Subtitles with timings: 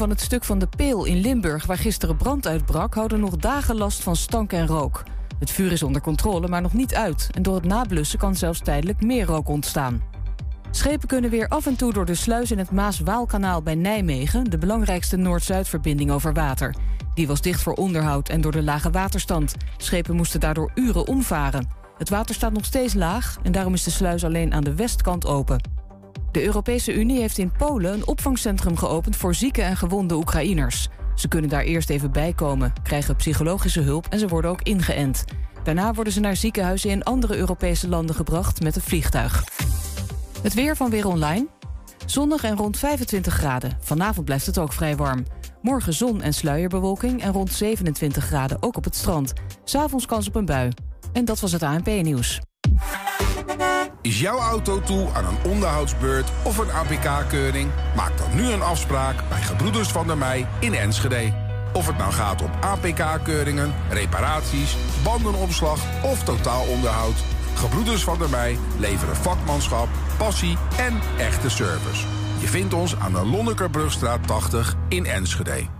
[0.00, 1.66] van het stuk van de Peel in Limburg...
[1.66, 5.02] waar gisteren brand uitbrak, houden nog dagen last van stank en rook.
[5.38, 7.28] Het vuur is onder controle, maar nog niet uit.
[7.32, 10.02] En door het nablussen kan zelfs tijdelijk meer rook ontstaan.
[10.70, 14.44] Schepen kunnen weer af en toe door de sluis in het Maas-Waalkanaal bij Nijmegen...
[14.44, 16.74] de belangrijkste Noord-Zuidverbinding over water.
[17.14, 19.54] Die was dicht voor onderhoud en door de lage waterstand.
[19.76, 21.68] Schepen moesten daardoor uren omvaren.
[21.98, 25.26] Het water staat nog steeds laag en daarom is de sluis alleen aan de westkant
[25.26, 25.79] open.
[26.32, 30.88] De Europese Unie heeft in Polen een opvangcentrum geopend voor zieke en gewonde Oekraïners.
[31.14, 35.24] Ze kunnen daar eerst even bijkomen, krijgen psychologische hulp en ze worden ook ingeënt.
[35.62, 39.44] Daarna worden ze naar ziekenhuizen in andere Europese landen gebracht met een vliegtuig.
[40.42, 41.46] Het weer van Weer Online.
[42.06, 43.76] Zonnig en rond 25 graden.
[43.80, 45.24] Vanavond blijft het ook vrij warm.
[45.62, 49.32] Morgen zon en sluierbewolking en rond 27 graden ook op het strand.
[49.64, 50.70] S'avonds kans op een bui.
[51.12, 52.40] En dat was het ANP-nieuws.
[54.02, 57.70] Is jouw auto toe aan een onderhoudsbeurt of een APK-keuring?
[57.96, 61.32] Maak dan nu een afspraak bij Gebroeders van der Mei in Enschede.
[61.72, 67.14] Of het nou gaat om APK-keuringen, reparaties, bandenopslag of totaalonderhoud...
[67.54, 72.06] Gebroeders van der Mei leveren vakmanschap, passie en echte service.
[72.38, 75.79] Je vindt ons aan de Lonnekerbrugstraat 80 in Enschede.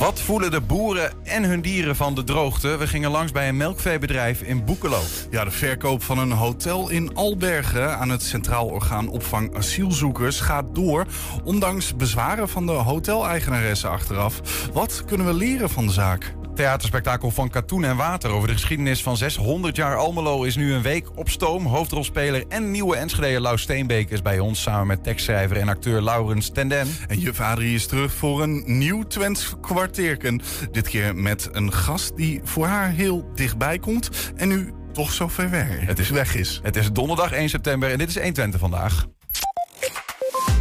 [0.00, 2.76] Wat voelen de boeren en hun dieren van de droogte?
[2.76, 5.00] We gingen langs bij een melkveebedrijf in Boekelo.
[5.30, 10.74] Ja, de verkoop van een hotel in Albergen aan het Centraal Orgaan Opvang Asielzoekers gaat
[10.74, 11.06] door.
[11.44, 14.40] Ondanks bezwaren van de hoteleigenaresse achteraf.
[14.72, 16.34] Wat kunnen we leren van de zaak?
[16.60, 20.82] Theaterspektakel van Katoen en Water over de geschiedenis van 600 jaar Almelo is nu een
[20.82, 21.66] week op stoom.
[21.66, 26.50] Hoofdrolspeler en nieuwe Enschede Lau Steenbeek is bij ons samen met tekstschrijver en acteur Laurens
[26.50, 26.86] Tenden.
[27.08, 30.40] En je vader is terug voor een nieuw Twents kwartierken.
[30.70, 35.28] Dit keer met een gast die voor haar heel dichtbij komt en nu toch zo
[35.28, 36.60] ver weg, het is weg is.
[36.62, 39.06] Het is donderdag 1 september en dit is 120 vandaag.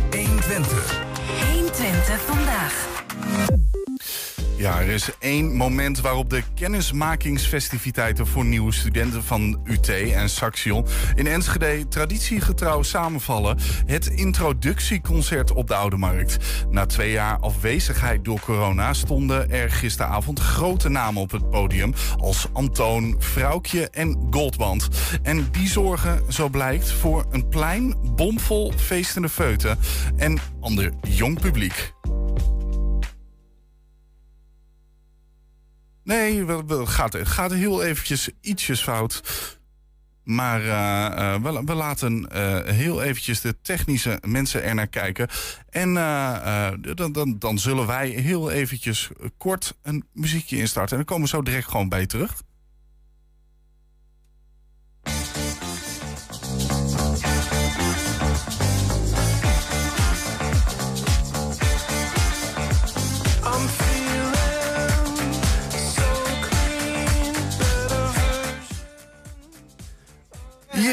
[0.09, 0.18] 120.
[0.18, 0.99] 120
[4.59, 10.86] Ja, er is één moment waarop de kennismakingsfestiviteiten voor nieuwe studenten van UT en Saxion
[11.16, 13.58] in Enschede traditiegetrouw samenvallen.
[13.86, 16.38] Het introductieconcert op de Oude Markt.
[16.70, 22.47] Na twee jaar afwezigheid door corona stonden er gisteravond grote namen op het podium als
[22.53, 24.88] Antoon, Vrouwtje en Goldband.
[25.24, 29.80] En die zorgen, zo blijkt, voor een plein bomvol feestende feuten
[30.18, 31.94] en ander jong publiek.
[36.09, 39.22] Nee, het gaat, gaat heel eventjes ietsjes fout.
[40.24, 45.28] Maar uh, uh, we, we, laten uh, heel eventjes de technische mensen er naar kijken.
[45.70, 45.94] En
[46.96, 50.92] dan, dan, dan zullen wij heel eventjes kort een muziekje instarten.
[50.92, 52.41] En dan komen we zo direct gewoon bij terug.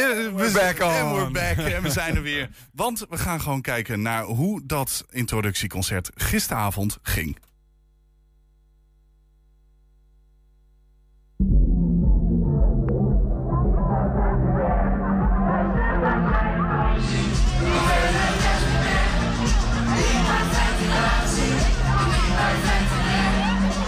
[0.07, 0.91] Yeah, we back on.
[0.93, 1.57] En we're back.
[1.57, 2.49] En we zijn er weer.
[2.73, 7.37] Want we gaan gewoon kijken naar hoe dat introductieconcert gisteravond ging.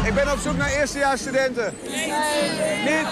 [0.05, 1.75] Ik ben op zoek naar eerstejaarsstudenten.
[1.84, 2.07] Nee.
[2.84, 3.07] Niet?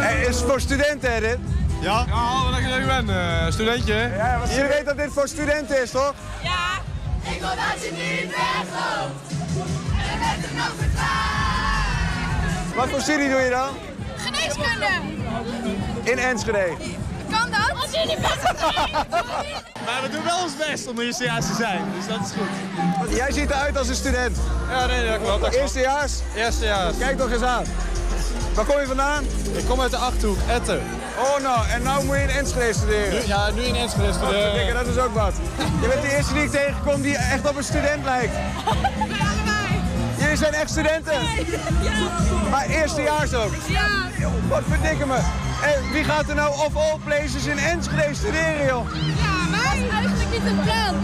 [0.00, 1.38] Het is voor studenten, hè, dit?
[1.80, 2.04] Ja?
[2.08, 3.08] Ja, dat ik ben.
[3.08, 3.94] Uh, studentje.
[4.16, 6.14] Ja, want je weet dat dit voor studenten is, toch?
[6.42, 6.66] Ja.
[7.32, 9.30] Ik wil dat je niet wegloopt.
[10.12, 10.72] En met het nog.
[12.74, 13.68] Wat voor studie doe je dan?
[14.16, 14.88] Geneeskunde.
[16.02, 16.76] In Enschede.
[17.30, 17.82] Kan dat?
[17.82, 18.42] Als jullie best
[19.86, 23.16] Maar we doen wel ons best om eerstejaars te zijn, dus dat is goed.
[23.16, 24.36] Jij ziet eruit als een student.
[24.70, 25.40] Ja, nee, dat klopt.
[25.40, 26.12] Dat Eerstejaars?
[26.34, 26.98] Eerstejaars.
[26.98, 27.64] Kijk toch eens aan.
[28.58, 29.24] Waar kom je vandaan?
[29.52, 30.80] Ik kom uit de Achterhoek, Etten.
[31.18, 33.12] Oh nou, en nou moet je in Enschede studeren?
[33.12, 34.68] Nu, ja, nu in Enschede studeren.
[34.68, 35.32] Oh, dat is ook wat.
[35.80, 38.34] Je bent de eerste die ik tegenkom die echt op een student lijkt.
[38.68, 39.70] Allebei.
[40.18, 41.20] Jullie zijn echt studenten?
[42.50, 43.52] Maar eerstejaars ook?
[43.66, 43.86] Ja.
[44.48, 45.18] Wat verdikke me.
[45.62, 48.86] En wie gaat er nou of all places in Enschede studeren, joh?
[48.94, 50.94] Ja, maar dat is eigenlijk niet het plan.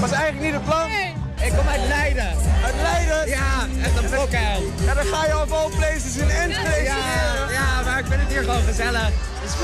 [0.00, 0.88] Was eigenlijk niet het plan?
[0.88, 1.21] Nee.
[1.44, 2.32] Ik kom uit Leiden.
[2.64, 3.28] Uit Leiden?
[3.28, 4.62] Ja, echt een blokhuil.
[4.84, 6.96] Ja, dan ga je of all places in Enschede Ja,
[7.50, 9.10] ja, maar ik vind het hier gewoon gezellig.
[9.40, 9.54] Het is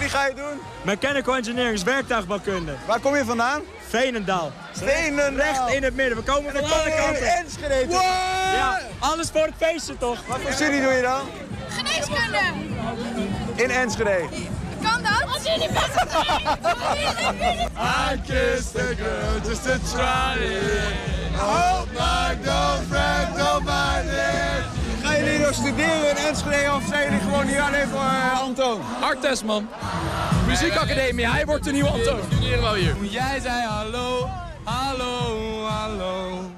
[0.00, 0.60] studie ga je doen?
[0.82, 2.74] Mechanical Engineering is werktuigbouwkunde.
[2.86, 3.60] Waar kom je vandaan?
[3.88, 4.52] Veenendaal.
[4.72, 5.36] Veenendaal.
[5.36, 6.16] Recht in het midden.
[6.16, 7.26] We komen van alle kanten.
[7.26, 7.86] Enschede.
[7.86, 8.02] Wow!
[8.54, 10.18] Ja, alles voor het feestje toch?
[10.26, 11.20] Wat voor studie doe je dan?
[11.68, 12.40] Geneeskunde.
[13.54, 14.28] In Enschede.
[14.82, 15.34] Kan dat?
[15.34, 15.94] Als jullie best
[17.76, 20.94] I kissed a girl just to try it.
[21.36, 24.49] Hope my girlfriend don't mind it.
[25.20, 28.80] Jullie nou studeren in Enschede of zijn jullie gewoon hier alleen voor eh, Antoon?
[29.00, 29.68] Artes, man.
[30.46, 32.20] Muziekacademie, hij wordt de nieuwe Antoon.
[32.30, 32.96] Studeren wel hier.
[33.00, 34.28] Jij zei hallo,
[34.64, 36.50] hallo, hallo.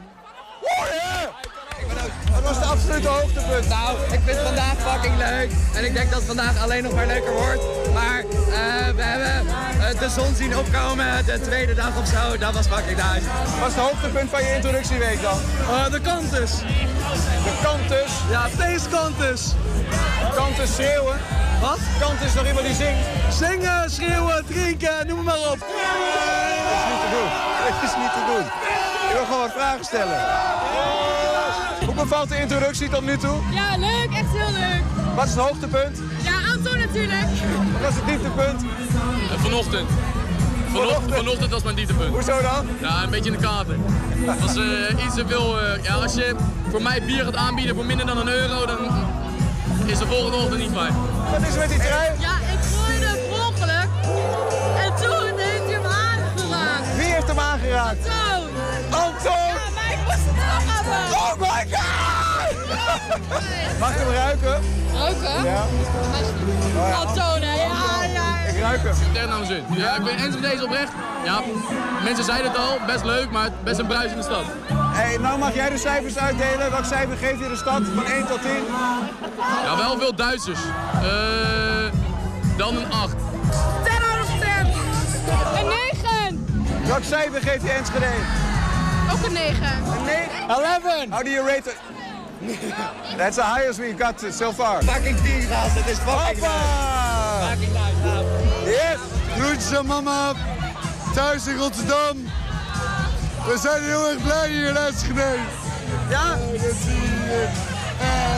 [2.42, 3.68] Wat was de absolute hoogtepunt?
[3.68, 5.50] Nou, ik vind het vandaag fucking leuk.
[5.74, 7.62] En ik denk dat het vandaag alleen nog maar leuker wordt.
[7.92, 9.46] Maar eh, we hebben
[9.80, 12.38] eh, de zon zien opkomen de tweede dag of zo.
[12.38, 13.26] Dat was fucking nice.
[13.60, 15.38] Wat is het hoogtepunt van je introductieweek dan?
[15.70, 16.50] Eh, de kantus.
[17.46, 18.10] De kantus.
[18.30, 19.52] Ja, feestkantus.
[20.34, 21.18] Kantus schreeuwen.
[21.60, 21.78] Wat?
[22.00, 23.06] Kantus is nog iemand die zingt.
[23.30, 25.58] Zingen, schreeuwen, drinken, noem maar op.
[25.58, 27.30] Dat is niet te doen.
[27.64, 28.44] Dat is niet te doen.
[29.08, 30.20] Ik wil gewoon wat vragen stellen.
[31.86, 33.36] Hoe bevalt de introductie tot nu toe?
[33.50, 34.08] Ja, leuk.
[34.10, 34.82] Echt heel leuk.
[35.14, 35.98] Wat is het hoogtepunt?
[36.22, 37.26] Ja, Anton natuurlijk.
[37.80, 38.62] Wat is het dieptepunt?
[39.36, 39.88] Vanochtend.
[40.72, 42.08] Vanochtend, vanochtend was mijn dieptepunt.
[42.14, 42.66] Hoezo dan?
[42.80, 43.76] Ja, een beetje in de kater.
[44.16, 45.60] Het was eh, iets te veel.
[45.60, 46.34] eh, ja, als je
[46.70, 48.78] voor mij bier gaat aanbieden voor minder dan een euro, dan
[49.86, 50.94] is de volgende ochtend niet fijn.
[51.30, 52.10] Wat is er met die trui?
[52.18, 53.88] Ja, ik gooide ongeluk.
[54.84, 56.96] En toen heeft hij hem aangeraakt.
[56.96, 58.06] Wie heeft hem aangeraakt?
[58.08, 59.00] Anton.
[59.00, 59.61] Anton!
[60.84, 61.18] Hebben.
[61.18, 62.58] Oh my god!
[63.80, 64.60] Mag ik hem ruiken?
[64.92, 65.44] Roken?
[65.44, 65.64] Ja.
[66.76, 66.88] Oh
[67.40, 67.54] ja.
[67.54, 68.44] Ja, ja.
[68.48, 69.28] Ik ruik hem.
[69.28, 69.64] Mijn zin.
[69.70, 70.92] Ja, ik ben Enschede is oprecht.
[71.24, 71.40] Ja,
[72.04, 74.44] mensen zeiden het al, best leuk, maar best een bruisende stad.
[74.72, 76.70] Hey, nou mag jij de cijfers uitdelen.
[76.70, 78.50] Welk cijfer geef je de stad van 1 tot 10?
[79.64, 80.60] Ja, wel veel Duitsers.
[80.94, 81.98] Eh,
[82.56, 83.14] dan een 8.
[83.84, 85.60] 10 out of 10.
[85.60, 85.72] Een
[86.26, 86.46] 9.
[86.86, 88.06] Welk cijfer geef je Enschede?
[89.12, 89.62] Ook een 9.
[89.96, 90.48] Een 9?
[90.48, 91.10] 11.
[91.10, 91.76] How do you rate it?
[93.18, 94.82] That's the highest we've got so far.
[94.82, 96.38] Fucking 10 gast, het is fucking.
[96.38, 97.48] Hoppa!
[97.48, 98.70] Fucking nice.
[98.70, 98.98] Yes!
[99.38, 100.32] Groetjes aan mama.
[101.14, 102.30] Thuis in Rotterdam.
[103.46, 105.36] We zijn heel erg blij hier in Enschede.
[106.08, 106.38] Ja?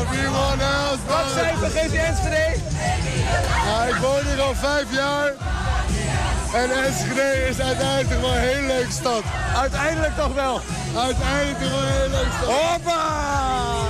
[0.01, 0.99] Everyone else.
[1.07, 2.61] Wat cijfer geeft je Enschede?
[3.67, 5.33] Ja, ik woon hier al vijf jaar.
[6.55, 9.23] En Enschede is uiteindelijk wel een hele leuke stad.
[9.57, 10.61] Uiteindelijk toch wel.
[10.97, 12.49] Uiteindelijk toch wel een hele leuke stad.
[12.51, 13.83] Hoppa!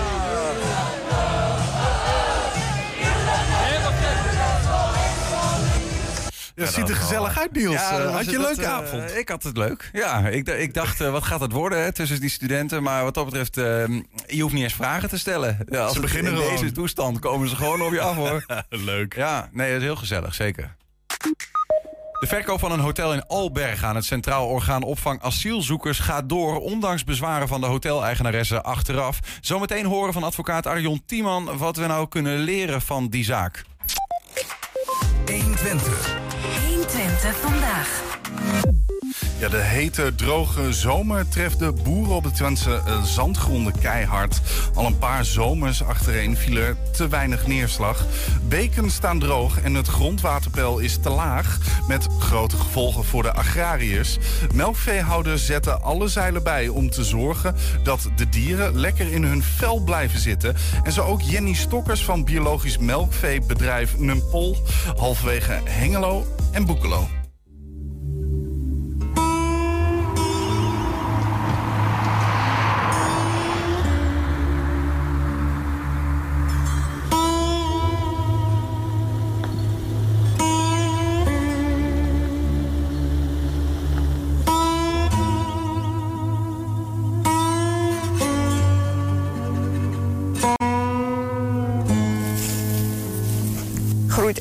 [6.57, 7.75] Ja, ziet er gezellig uit, Niels.
[7.75, 9.17] Ja, Eh, dat had je een het, leuke eh, avond?
[9.17, 9.91] Ik had het leuk.
[9.93, 12.83] Ja, ik, ik dacht, eh, wat gaat het worden hè, tussen die studenten?
[12.83, 13.65] Maar wat dat betreft, eh,
[14.27, 15.59] je hoeft niet eens vragen te stellen.
[15.69, 16.57] Ja, als Ze het beginnen in gewoon.
[16.61, 18.45] deze toestand komen ze gewoon op je af, hoor.
[18.69, 19.15] Leuk.
[19.17, 20.75] Ja, nee, dat is heel gezellig, zeker.
[22.21, 26.61] De verkoop van een hotel in Alberg aan het Centraal Orgaan Opvang Asielzoekers gaat door,
[26.61, 29.19] ondanks bezwaren van de hoteleigenaresse achteraf.
[29.41, 33.65] Zometeen horen van advocaat Arjon Tiemann wat we nou kunnen leren van die zaak.
[35.27, 36.17] 120.
[36.67, 38.03] 120 vandaag.
[39.51, 44.41] De hete, droge zomer treft de boeren op de Twentse eh, zandgronden keihard.
[44.75, 48.07] Al een paar zomers achtereen viel er te weinig neerslag.
[48.49, 51.59] Beken staan droog en het grondwaterpeil is te laag...
[51.89, 54.19] met grote gevolgen voor de agrariërs.
[54.55, 57.57] Melkveehouders zetten alle zeilen bij om te zorgen...
[57.83, 60.57] dat de dieren lekker in hun vel blijven zitten.
[60.83, 64.57] En zo ook Jenny Stokkers van biologisch melkveebedrijf Numpol...
[64.97, 67.09] halverwege Hengelo en Boekelo.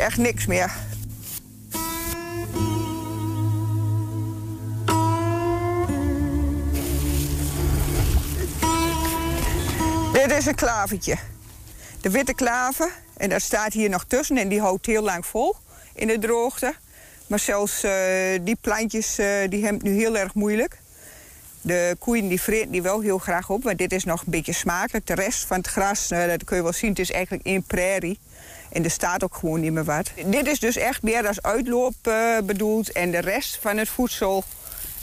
[0.04, 0.72] Echt niks meer.
[10.14, 11.18] Dit is een klavertje.
[12.02, 12.92] de witte klaver.
[13.18, 15.56] En dat staat hier nog tussen en die houdt heel lang vol
[15.94, 16.74] in de droogte.
[17.28, 17.94] Maar zelfs eh,
[18.42, 20.78] die plantjes uh, die hebben nu heel erg moeilijk.
[21.62, 24.54] De koeien die vreten die wel heel graag op, want dit is nog een beetje
[24.54, 25.08] smakelijk.
[25.08, 27.64] De rest van het gras, uh, dat kun je wel zien, het is eigenlijk één
[27.64, 28.20] prairie.
[28.74, 30.12] En er staat ook gewoon niet meer wat.
[30.26, 31.94] Dit is dus echt meer als uitloop
[32.44, 32.92] bedoeld.
[32.92, 34.44] En de rest van het voedsel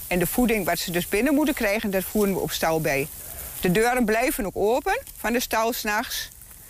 [0.07, 3.09] en de voeding wat ze dus binnen moeten krijgen, dat voeren we op stal bij.
[3.61, 6.29] De deuren blijven ook open van de stal s'nachts.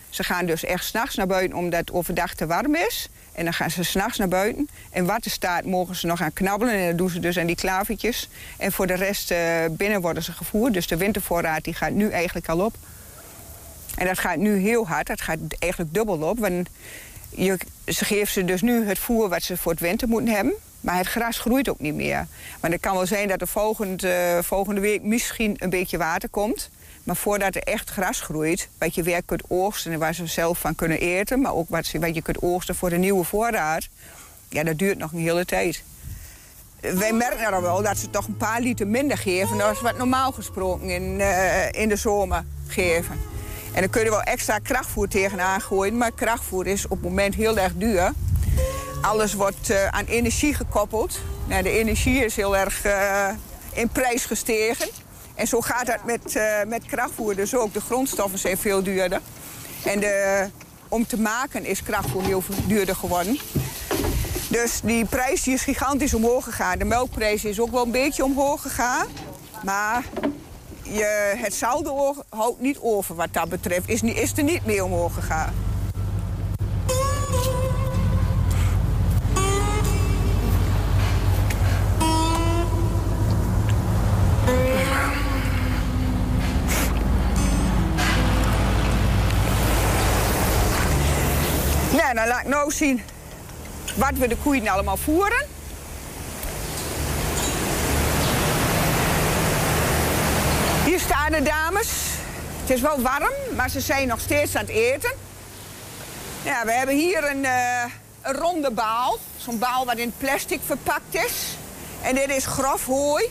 [0.09, 3.09] Ze gaan dus echt s'nachts naar buiten omdat het overdag te warm is.
[3.33, 4.69] En dan gaan ze s'nachts naar buiten.
[4.91, 6.75] En wat er staat, mogen ze nog gaan knabbelen.
[6.75, 8.29] En dat doen ze dus aan die klavertjes.
[8.57, 9.39] En voor de rest uh,
[9.71, 10.73] binnen worden ze gevoerd.
[10.73, 12.75] Dus de wintervoorraad die gaat nu eigenlijk al op.
[14.01, 15.07] En dat gaat nu heel hard.
[15.07, 16.39] Dat gaat eigenlijk dubbel op.
[16.39, 16.69] Want
[17.29, 20.53] je, ze geven ze dus nu het voer wat ze voor het winter moeten hebben.
[20.81, 22.27] Maar het gras groeit ook niet meer.
[22.61, 26.29] Maar het kan wel zijn dat er volgende, uh, volgende week misschien een beetje water
[26.29, 26.71] komt.
[27.05, 30.59] Maar voordat er echt gras groeit, wat je weer kunt oogsten en waar ze zelf
[30.59, 33.89] van kunnen eten, maar ook wat, wat je kunt oogsten voor de nieuwe voorraad,
[34.49, 35.83] ja, dat duurt nog een hele tijd.
[36.81, 40.33] Wij merken er wel dat ze toch een paar liter minder geven dan wat normaal
[40.33, 43.40] gesproken in, uh, in de zomer geven.
[43.73, 47.35] En dan kun je wel extra krachtvoer tegenaan gooien, maar krachtvoer is op het moment
[47.35, 48.13] heel erg duur.
[49.03, 51.21] Alles wordt uh, aan energie gekoppeld.
[51.47, 53.29] Nou, de energie is heel erg uh,
[53.73, 54.89] in prijs gestegen.
[55.35, 57.73] En zo gaat dat met, uh, met krachtvoer dus ook.
[57.73, 59.21] De grondstoffen zijn veel duurder.
[59.85, 60.47] En de,
[60.89, 63.39] om te maken is krachtvoer heel veel duurder geworden.
[64.49, 66.79] Dus die prijs die is gigantisch omhoog gegaan.
[66.79, 69.07] De melkprijs is ook wel een beetje omhoog gegaan.
[69.65, 70.05] Maar
[70.93, 73.89] je, het saldo houdt niet over wat dat betreft.
[73.89, 75.55] Is, is er niet meer omhoog gegaan.
[91.93, 93.03] Nou, dan laat ik nou zien
[93.97, 95.60] wat we de koeien allemaal voeren.
[100.91, 101.89] Hier staan de dames.
[102.61, 105.11] Het is wel warm, maar ze zijn nog steeds aan het eten.
[106.43, 107.85] Ja, we hebben hier een, uh,
[108.23, 109.19] een ronde baal.
[109.37, 111.57] Zo'n baal wat in plastic verpakt is.
[112.03, 113.25] En dit is grof hooi.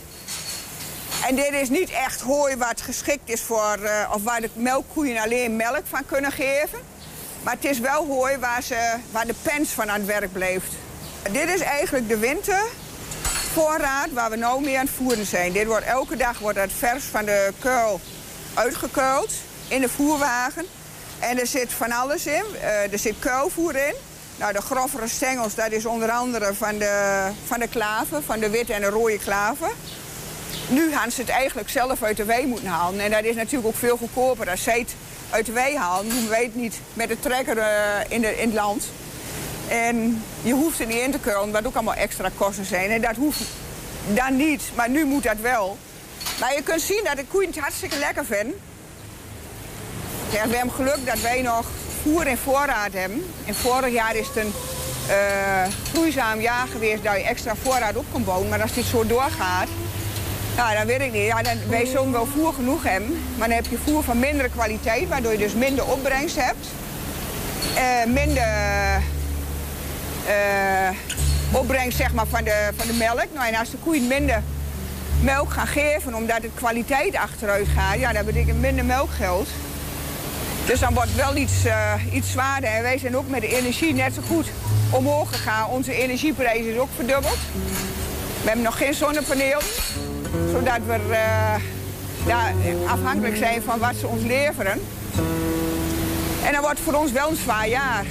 [1.26, 3.78] En dit is niet echt hooi wat geschikt is voor...
[3.80, 6.78] Uh, of waar de melkkoeien alleen melk van kunnen geven.
[7.42, 10.72] Maar het is wel hooi waar, ze, waar de pens van aan het werk blijft.
[11.30, 12.18] Dit is eigenlijk de
[13.54, 15.52] wintervoorraad waar we nu mee aan het voeren zijn.
[15.52, 18.00] Dit wordt, elke dag wordt het vers van de kuil
[18.54, 19.32] uitgekeuld
[19.68, 20.66] in de voerwagen.
[21.18, 22.44] En er zit van alles in.
[22.54, 23.94] Uh, er zit kuilvoer in.
[24.36, 28.50] Nou, de grovere stengels, dat is onder andere van de, van de klaven, van de
[28.50, 29.68] witte en de rode klaven.
[30.68, 33.00] Nu gaan ze het eigenlijk zelf uit de wei moeten halen.
[33.00, 34.94] En dat is natuurlijk ook veel goedkoper dan zij het
[35.30, 36.06] uit de wei halen.
[36.06, 37.64] Je weet niet met de trekker uh,
[38.08, 38.84] in, de, in het land.
[39.70, 42.90] En je hoeft er niet in te keulen, wat ook allemaal extra kosten zijn.
[42.90, 43.40] En dat hoeft
[44.06, 45.78] dan niet, maar nu moet dat wel.
[46.40, 48.54] Maar je kunt zien dat de koeien het hartstikke lekker vinden.
[50.30, 51.66] Ja, we hebben geluk dat wij nog
[52.02, 53.24] voer in voorraad hebben.
[53.46, 54.52] En vorig jaar is het een
[55.08, 58.48] uh, groeizaam jaar geweest dat je extra voorraad op kon bouwen.
[58.48, 59.68] Maar als dit zo doorgaat,
[60.56, 61.26] ja, dan weet ik niet.
[61.26, 64.48] Ja, dan, wij zullen wel voer genoeg hebben, maar dan heb je voer van mindere
[64.48, 66.66] kwaliteit, waardoor je dus minder opbrengst hebt.
[67.76, 68.48] Uh, minder
[71.52, 73.26] opbrengst zeg maar, van, de, van de melk.
[73.34, 74.42] Nou, en als de koeien minder
[75.22, 79.48] melk gaan geven omdat de kwaliteit achteruit gaat, ja, dan betekent minder melkgeld.
[80.66, 82.70] Dus dan wordt wel iets, uh, iets zwaarder.
[82.70, 84.46] En wij zijn ook met de energie net zo goed
[84.90, 85.68] omhoog gegaan.
[85.68, 87.38] Onze energieprijs is ook verdubbeld.
[88.42, 89.60] We hebben nog geen zonnepaneel
[90.52, 91.54] zodat we uh,
[92.26, 92.52] ja,
[92.86, 94.80] afhankelijk zijn van wat ze ons leveren.
[96.44, 98.04] En dat wordt voor ons wel een zwaar jaar.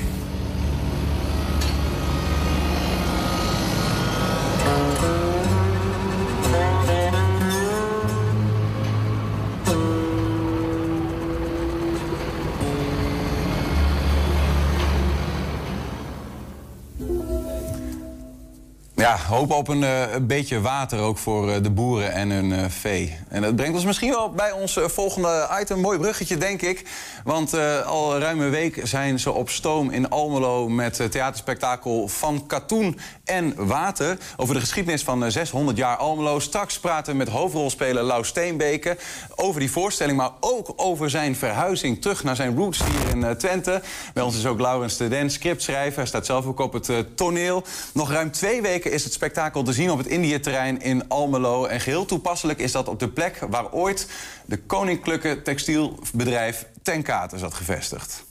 [18.99, 22.51] Ja, hoop op een, uh, een, beetje water ook voor uh, de boeren en hun
[22.51, 23.17] uh, vee.
[23.27, 25.79] En dat brengt ons misschien wel bij ons volgende item.
[25.79, 26.85] Mooi bruggetje, denk ik.
[27.23, 27.53] Want
[27.85, 30.69] al ruim een week zijn ze op stoom in Almelo...
[30.69, 34.17] met het theaterspektakel Van Katoen en Water...
[34.37, 36.39] over de geschiedenis van 600 jaar Almelo.
[36.39, 38.97] Straks praten we met hoofdrolspeler Lau Steenbeke...
[39.35, 42.01] over die voorstelling, maar ook over zijn verhuizing...
[42.01, 43.81] terug naar zijn roots hier in Twente.
[44.13, 45.97] Bij ons is ook Laurens de Den, scriptschrijver.
[45.97, 47.63] Hij staat zelf ook op het toneel.
[47.93, 51.65] Nog ruim twee weken is het spektakel te zien op het Indië-terrein in Almelo.
[51.65, 54.07] En geheel toepasselijk is dat op de plek waar ooit
[54.45, 58.27] de koninklijke textielbedrijf Tenkate zat gevestigd.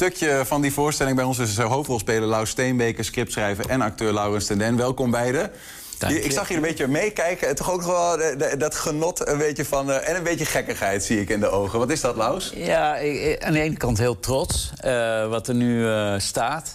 [0.00, 4.58] Stukje van die voorstelling bij ons is hoofdrolspeler Lau Steenbeker, scriptschrijver en acteur Laurens ten
[4.58, 4.76] Den.
[4.76, 5.50] Welkom beiden.
[6.08, 7.48] Je- ik zag je een beetje meekijken.
[7.48, 10.44] en Toch ook wel eh, de- dat genot een beetje van, eh, en een beetje
[10.44, 11.78] gekkigheid zie ik in de ogen.
[11.78, 12.52] Wat is dat, Laus?
[12.54, 15.86] Ja, ik- aan de ene kant heel trots eh, wat er nu
[16.20, 16.74] staat.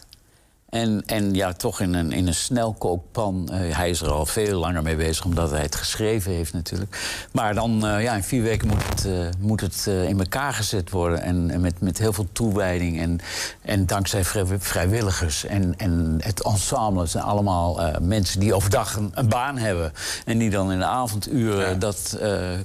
[0.72, 3.50] En, en ja, toch in een, in een snelkookpan.
[3.52, 7.28] Eh, hij is er al veel langer mee bezig, omdat hij het geschreven heeft natuurlijk.
[7.32, 10.90] Maar dan, eh, ja, in vier weken moet het, eh, moet het in elkaar gezet
[10.90, 11.22] worden.
[11.22, 13.00] En, en met, met heel veel toewijding.
[13.00, 13.20] En,
[13.62, 17.02] en dankzij vrij- vrijwilligers en, en het ensemble.
[17.02, 19.94] Het zijn allemaal mensen die overdag een, een baan hebben.
[20.26, 22.18] En die dan in de avonduren dat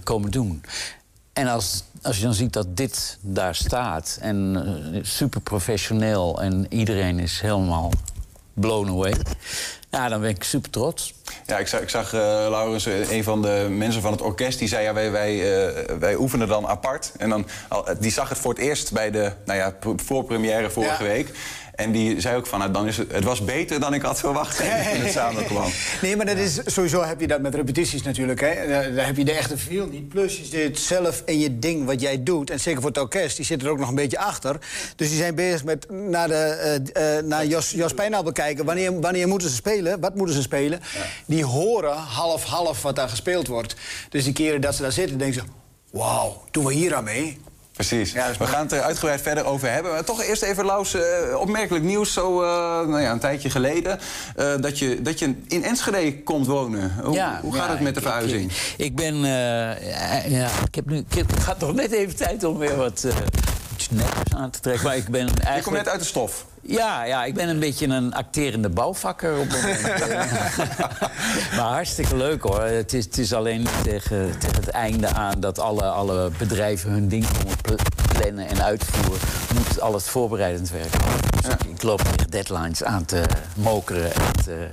[0.03, 0.63] komen doen.
[1.33, 6.67] En als, als je dan ziet dat dit daar staat en eh, super professioneel en
[6.69, 7.91] iedereen is helemaal
[8.55, 9.15] blown away,
[9.91, 11.15] ja, dan ben ik super trots.
[11.47, 14.59] Ja, ik zag, ik zag eh, Laurens, eh, een van de mensen van het orkest,
[14.59, 17.13] die zei: ja, wij, wij, eh, wij oefenen dan apart.
[17.19, 17.47] En dan,
[18.01, 21.39] die zag het voor het eerst bij de nou ja, pr- voorpremière vorige week.
[21.77, 24.19] En die zei ook van, nou, dan is het, het was beter dan ik had
[24.19, 25.71] verwacht toen het samenkwam.
[26.03, 28.41] Nee, maar dat is, sowieso heb je dat met repetities natuurlijk.
[28.41, 28.69] Hè.
[28.69, 30.09] Daar, daar heb je de echte feel niet.
[30.09, 32.51] Plus je zit zelf in je ding wat jij doet.
[32.51, 34.57] En zeker voor het orkest, die zit er ook nog een beetje achter.
[34.97, 36.35] Dus die zijn bezig met naar, de,
[36.95, 38.65] eh, eh, naar Jos, Jos bekijken.
[38.65, 40.01] Wanneer, wanneer moeten ze spelen?
[40.01, 40.81] Wat moeten ze spelen?
[41.27, 43.75] Die horen half-half wat daar gespeeld wordt.
[44.09, 45.49] Dus die keren dat ze daar zitten, denken ze...
[45.91, 47.39] Wauw, doen we hier aan mee?
[47.77, 48.13] Precies.
[48.13, 49.93] We gaan het er uitgebreid verder over hebben.
[49.93, 51.03] Maar toch eerst even, Laus, eh,
[51.41, 52.49] opmerkelijk nieuws zo eh,
[52.89, 53.99] nou ja, een tijdje geleden.
[54.37, 56.95] eh, dat, je, dat je in Enschede komt wonen.
[57.05, 58.51] Hoe, Ja, hoe gaat ja, het met de ik- verhuizing?
[58.53, 59.15] Ik, ik ben.
[59.15, 60.97] eh, ja, ik heb nu.
[60.97, 63.05] Ik heb, het gaat nog net even tijd om weer wat.
[63.91, 64.85] Iets netters aan te trekken.
[64.85, 65.57] Maar ik ben eigenlijk.
[65.57, 66.47] Je komt net uit de stof.
[66.61, 69.83] Ja, ja, ik ben een beetje een acterende bouwvakker op het moment.
[71.57, 72.63] maar hartstikke leuk hoor.
[72.63, 77.09] Het is, het is alleen tegen, tegen het einde aan dat alle, alle bedrijven hun
[77.09, 77.75] ding komen pl-
[78.13, 79.29] plannen en uitvoeren.
[79.55, 80.93] Moet al het voorbereidend werk.
[81.41, 83.23] Dus ik, ik loop tegen deadlines aan te
[83.55, 84.15] mokeren.
[84.15, 84.69] En te,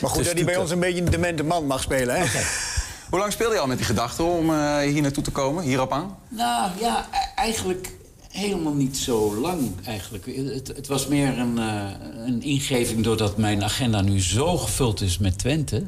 [0.00, 2.26] Maar goed, dat hij bij ons een beetje een demente man mag spelen, hè?
[3.10, 5.92] Hoe lang speelde je al met die gedachte om eh, hier naartoe te komen, hierop
[5.92, 6.16] aan?
[6.28, 7.90] Nou ja, e- eigenlijk
[8.30, 10.26] helemaal niet zo lang eigenlijk.
[10.26, 11.84] Het, het was meer een, eh,
[12.26, 15.86] een ingeving doordat mijn agenda nu zo gevuld is met Twente.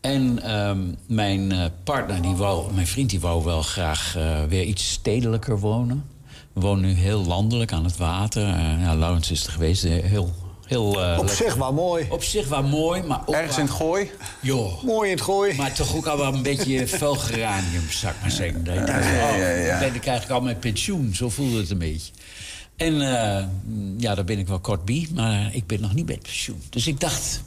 [0.00, 4.64] En ehm, mijn eh, partner, die wou, mijn vriend, die wou wel graag eh, weer
[4.64, 6.04] iets stedelijker wonen.
[6.52, 8.42] We wonen nu heel landelijk aan het water.
[8.80, 10.32] Ja, Laurens is er geweest, heel...
[10.70, 11.44] heel eh, Op lekker.
[11.44, 12.06] zich wel mooi.
[12.08, 14.10] Op zich wel mooi, maar ook Ergens in het gooi?
[14.40, 14.82] Joh.
[14.82, 15.54] Mooi in het gooi.
[15.54, 18.64] Maar toch ook al wel een beetje fel geranium, zou ik maar zeggen.
[18.64, 19.78] Denkt, ja, oh, ja, ja.
[19.78, 21.14] ben ik eigenlijk al met pensioen.
[21.14, 22.12] Zo voelde het een beetje.
[22.76, 23.44] En eh,
[23.98, 26.62] ja, daar ben ik wel kort bij, maar ik ben nog niet met pensioen.
[26.70, 27.42] Dus ik dacht,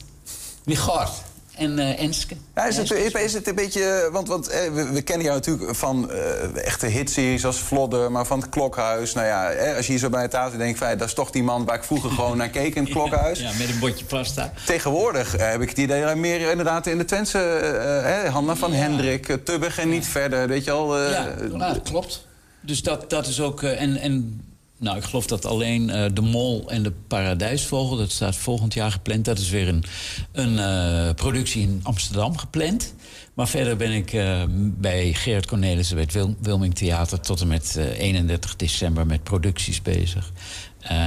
[0.64, 1.24] wie gaat?
[1.56, 2.36] En eh Enske.
[2.56, 4.10] Ja, is, het, is het een beetje...
[4.12, 8.12] Want, want eh, we, we kennen jou natuurlijk van eh, echte hitseries als Vlodder...
[8.12, 9.13] maar van het Klokhuis.
[9.13, 10.78] Nou ja, eh, als je hier zo bij het tafel denkt...
[10.78, 12.92] Van, ja, dat is toch die man waar ik vroeger gewoon naar keek in het
[12.98, 13.39] Klokhuis.
[13.39, 14.54] Ja, met een botje pasta.
[14.66, 18.30] Tegenwoordig eh, heb ik het idee meer inderdaad in de Twentse...
[18.32, 20.48] Hanna van Hendrik, Tubbig en niet verder.
[20.48, 21.02] Weet je al...
[21.02, 22.26] ja, nou, dat klopt.
[22.62, 23.63] Dus dat, dat is ook...
[23.63, 24.42] en, en
[24.84, 27.98] nou, ik geloof dat alleen eh, de Mol en de Paradijsvogel...
[27.98, 29.26] dat staat volgend jaar gepland.
[29.26, 29.84] Dat is weer een,
[30.32, 32.93] een eh, productie in Amsterdam gepland.
[33.34, 35.96] Maar verder ben ik eh, bij Gerard Cornelissen...
[35.96, 40.32] bij het Wil- Wilming Theater tot en met eh, 31 december met producties bezig.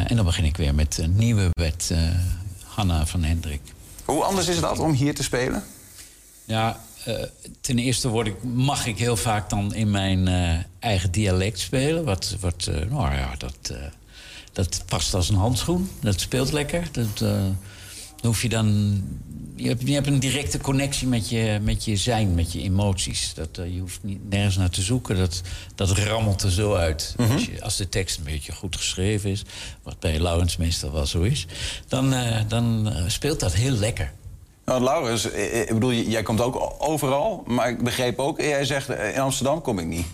[0.07, 1.95] En dan begin ik weer met een nieuwe wet
[2.65, 3.61] Hanna van Hendrik.
[4.05, 5.63] Hoe anders is het om hier te spelen?
[6.45, 6.81] Ja,
[7.61, 12.05] ten eerste word ik, mag ik heel vaak dan in mijn eh, eigen dialect spelen.
[12.05, 13.77] Wat, wat eh, nou ja, dat, eh,
[14.53, 15.91] dat past als een handschoen.
[16.01, 16.89] Dat speelt lekker.
[16.93, 17.45] Dat, eh,
[18.21, 19.03] dan hoef je dan...
[19.59, 23.35] Je hebt, je hebt een directe connectie met je, met je zijn, met je emoties.
[23.35, 25.17] Dat, eh, je hoeft niet, nergens naar te zoeken.
[25.17, 25.41] Dat,
[25.75, 27.15] dat rammelt er zo uit.
[27.19, 29.43] als, je, als de tekst een beetje goed geschreven is...
[29.83, 31.47] wat bij Laurens meestal wel zo is...
[31.89, 34.13] dan, eh, dan eh, speelt dat heel lekker.
[34.67, 37.43] Nou, Laurens, eh, ik bedoel, jij komt ook overal.
[37.47, 40.07] Maar ik begreep ook, jij zegt eh, in Amsterdam kom ik niet.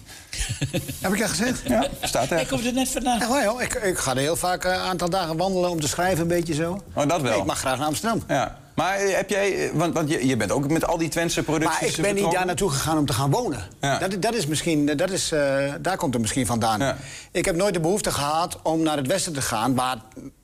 [1.03, 1.63] Heb ik dat gezegd?
[1.67, 2.41] Ja, staat er.
[2.41, 3.21] Ik kom er net vandaan.
[3.21, 3.63] Echt waar, joh.
[3.63, 6.55] Ik, ik ga er heel vaak een aantal dagen wandelen om te schrijven, een beetje
[6.55, 6.83] zo.
[6.95, 7.31] Oh, dat wel.
[7.31, 8.23] Nee, ik mag graag naar Amsterdam.
[8.29, 8.61] Ja.
[8.75, 11.43] Maar eh, heb jij, eh, want, want je, je bent ook met al die Twentse
[11.43, 13.63] producties Maar ik ben niet daar naartoe gegaan om te gaan wonen.
[13.81, 13.99] Ja.
[13.99, 16.97] Dat, dat is misschien, dat is, eh, daar komt het misschien vandaan.
[17.31, 19.75] Ik heb nooit de behoefte gehad om naar het westen te gaan...
[19.75, 19.97] waar,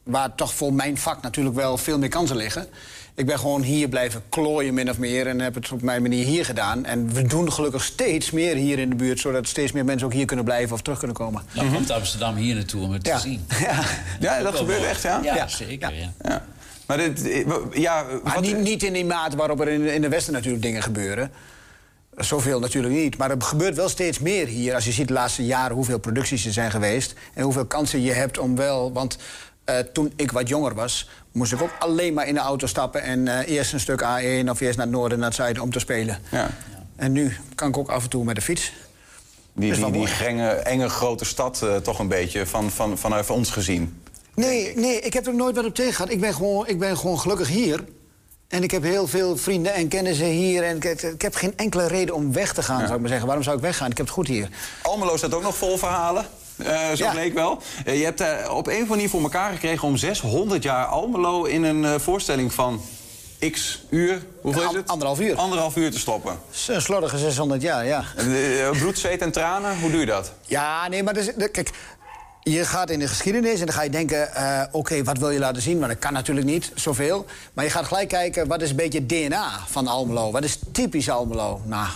[0.03, 2.67] waar toch voor mijn vak natuurlijk wel veel meer kansen liggen.
[3.19, 5.27] Ik ben gewoon hier blijven klooien, min of meer...
[5.27, 6.85] en heb het op mijn manier hier gedaan.
[6.85, 9.21] En we doen gelukkig steeds meer hier in de buurt...
[9.21, 11.43] zodat steeds meer mensen ook hier kunnen blijven of terug kunnen komen.
[11.55, 13.15] Dan komt Amsterdam hier naartoe om het Ja.
[13.17, 13.47] te zien.
[13.61, 13.83] Ja,
[14.21, 15.21] Ja, dat gebeurt echt, ja?
[15.23, 15.95] Ja, zeker.
[15.95, 16.13] Ja.
[16.23, 16.45] Ja.
[16.87, 20.01] Maar dit, eh, ja, Maar wat- niet, niet in die mate waarop er in, in
[20.01, 21.31] de Westen natuurlijk dingen gebeuren.
[22.17, 23.17] Zoveel natuurlijk niet.
[23.17, 24.75] Maar er gebeurt wel steeds meer hier.
[24.75, 27.15] Als je ziet de laatste jaren hoeveel producties er zijn geweest...
[27.35, 28.93] en hoeveel kansen je hebt om wel...
[28.93, 29.17] Want
[29.69, 33.03] Eh, toen ik wat jonger was, moest ik ook alleen maar in de auto stappen...
[33.03, 35.73] en eh, eerst een stuk A1 of eerst naar het noorden, naar het zuiden om
[35.73, 36.19] te spelen.
[36.31, 36.51] Ja.
[36.97, 38.73] En nu kan ik ook af en toe met de fiets.
[39.53, 40.07] Die, die, die
[40.53, 44.03] enge grote stad eh, toch een beetje van, van, vanuit ons gezien.
[44.35, 46.11] Nee, nee, ik heb er nooit wat op tegen gehad.
[46.11, 47.85] Ik ben, gewoon, ik ben gewoon gelukkig hier.
[48.49, 50.63] En ik heb heel veel vrienden en kennissen hier.
[50.63, 53.27] En ik, ik heb geen enkele reden om weg te gaan, zou ik maar zeggen.
[53.27, 53.91] Waarom zou ik weggaan?
[53.91, 54.49] Ik heb het goed hier.
[54.83, 56.27] Almelo staat ook nog vol verhalen.
[56.59, 57.11] Eh, zo Ja.
[57.11, 57.63] bleek wel.
[57.85, 60.87] Eh, je hebt eh, op een of andere manier voor elkaar gekregen om 600 jaar
[60.87, 62.81] Almelo in een voorstelling van
[63.53, 64.23] x uur.
[64.41, 64.89] Hoeveel is het?
[64.89, 65.37] Anderhalf uur.
[65.37, 66.39] Anderhalf uur te stoppen.
[66.51, 68.05] Zo'n slordige 600 jaar, ja.
[68.73, 70.33] Bloed, zweet en tranen, hoe doe je dat?
[70.47, 71.71] Ja, nee, maar dus, kijk,
[72.43, 74.29] je gaat in de geschiedenis en dan ga je denken...
[74.73, 75.79] oké, wat wil je laten zien?
[75.79, 77.27] Maar dat kan natuurlijk niet, zoveel.
[77.53, 80.31] Maar je gaat gelijk kijken, wat is een beetje het DNA van Almelo?
[80.31, 81.61] Wat is typisch Almelo?
[81.65, 81.87] Nou,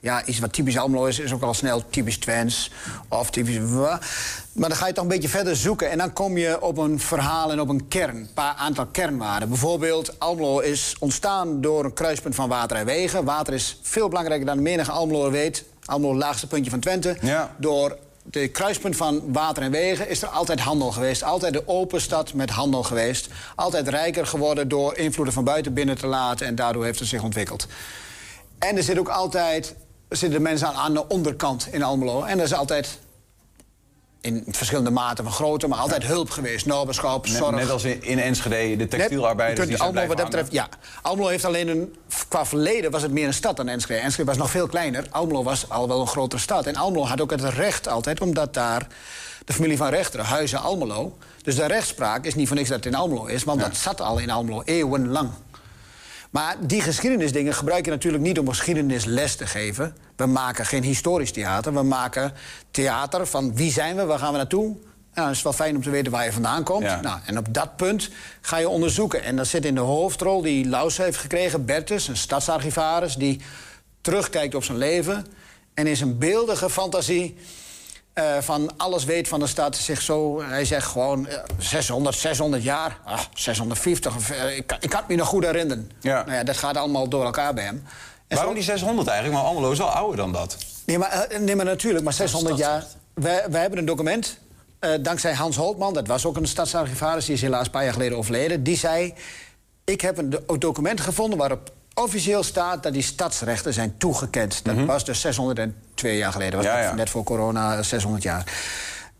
[0.00, 2.70] ja, iets wat typisch Almelo is, is ook al snel typisch Twents.
[3.08, 3.58] Of typisch...
[4.52, 5.90] Maar dan ga je toch een beetje verder zoeken.
[5.90, 8.16] En dan kom je op een verhaal en op een kern.
[8.16, 9.48] Een paar aantal kernwaarden.
[9.48, 13.24] Bijvoorbeeld, Almelo is ontstaan door een kruispunt van water en wegen.
[13.24, 15.64] Water is veel belangrijker dan menige Almelo weet.
[15.84, 17.16] Almelo, het laagste puntje van Twente.
[17.20, 17.54] Ja.
[17.56, 21.22] Door de kruispunt van water en wegen is er altijd handel geweest.
[21.22, 23.28] Altijd de open stad met handel geweest.
[23.54, 26.46] Altijd rijker geworden door invloeden van buiten binnen te laten.
[26.46, 27.66] En daardoor heeft het zich ontwikkeld.
[28.58, 29.74] En er zit ook altijd
[30.10, 32.22] zitten mensen aan, aan de onderkant in Almelo.
[32.22, 32.98] En er is altijd
[34.20, 36.66] in verschillende maten van grootte, maar altijd hulp geweest.
[36.66, 37.56] Noberschap, zorg.
[37.56, 40.68] net als in, in Enschede, de textielarbeiders Net- die zijn Almelo, wat dat betreft, ja.
[41.02, 41.96] Almelo heeft alleen een...
[42.28, 44.00] Qua verleden was het meer een stad dan Enschede.
[44.00, 45.06] Enschede was nog veel kleiner.
[45.10, 46.66] Almelo was al wel een grotere stad.
[46.66, 48.86] En Almelo had ook het recht altijd, omdat daar
[49.44, 51.16] de familie van rechteren, Huizen Almelo...
[51.42, 53.44] dus de rechtspraak is niet voor niks dat het in Almelo is...
[53.44, 55.30] want dat zat al in Almelo, eeuwenlang.
[56.30, 59.96] Maar die geschiedenisdingen gebruik je natuurlijk niet om geschiedenisles te geven.
[60.16, 61.74] We maken geen historisch theater.
[61.74, 62.32] We maken
[62.70, 64.66] theater van wie zijn we, waar gaan we naartoe.
[64.66, 64.78] Nou,
[65.14, 66.82] dan is het wel fijn om te weten waar je vandaan komt.
[66.82, 67.00] Ja.
[67.00, 69.22] Nou, en op dat punt ga je onderzoeken.
[69.22, 73.14] En dan zit in de hoofdrol die Laus heeft gekregen, Bertus, een stadsarchivaris...
[73.14, 73.40] die
[74.00, 75.26] terugkijkt op zijn leven
[75.74, 77.36] en in zijn beeldige fantasie...
[78.12, 80.42] eh, van alles weet van de stad, zich zo...
[80.42, 84.16] Hij zegt gewoon eh, 600, 600 jaar, ah, 650.
[84.16, 85.90] of, eh, ik, kan- ik kan het me nog goed herinneren.
[86.00, 86.22] Ja.
[86.24, 87.84] Nou ja, dat gaat allemaal door elkaar bij hem.
[88.28, 89.38] En Waarom zo- die 600 eigenlijk?
[89.40, 90.56] Maar Almelo is wel ouder dan dat.
[90.84, 92.84] Nee, maar, nee, maar natuurlijk, maar 600 jaar.
[93.14, 94.38] Wij, wij hebben een document,
[94.78, 95.94] eh, dankzij Hans Holtman...
[95.94, 98.62] dat was ook een stadsarchivaris, die is helaas een paar jaar geleden overleden...
[98.62, 99.14] die zei,
[99.84, 102.82] ik heb een do- document gevonden waarop officieel staat...
[102.82, 104.64] dat die stadsrechten zijn toegekend.
[104.64, 106.74] Dat was dus 602 jaar geleden, was Mhm.
[106.74, 106.96] Ja, net- ja.
[106.96, 108.44] net voor corona eh, 600 jaar.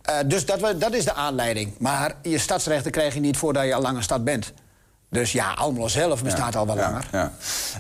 [0.03, 1.73] Eh, dus dat, dat is de aanleiding.
[1.79, 4.53] Maar je stadsrechten krijg je niet voordat je al lang een stad bent.
[5.11, 7.09] Dus ja, Almelo zelf bestaat al wel langer.
[7.13, 7.33] Ja.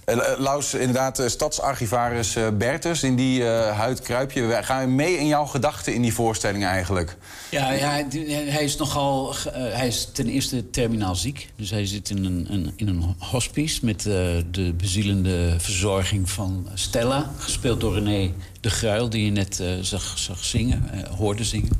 [0.04, 4.42] Eh, eh, Laus, inderdaad, eh, stadsarchivaris eh, Bertus, in die eh huid kruip je.
[4.42, 7.16] Wij gaan mee in jouw gedachten in die voorstelling eigenlijk.
[7.50, 8.06] Ja, ja hij,
[8.48, 9.34] hij is nogal.
[9.52, 11.52] hij is ten eerste terminaal ziek.
[11.56, 14.14] Dus hij zit in een, een- in een hospice met eh,
[14.50, 17.30] de bezielende verzorging van Stella.
[17.38, 21.70] Gespeeld door René de Gruil, die je net eh, zag, zag zingen, eh, hoorde zingen.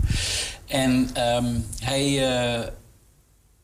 [0.67, 1.47] En ehm,
[1.83, 2.19] hij.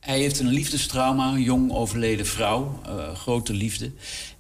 [0.07, 3.91] Hij heeft een liefdestrauma, een jong overleden vrouw, eh, grote liefde.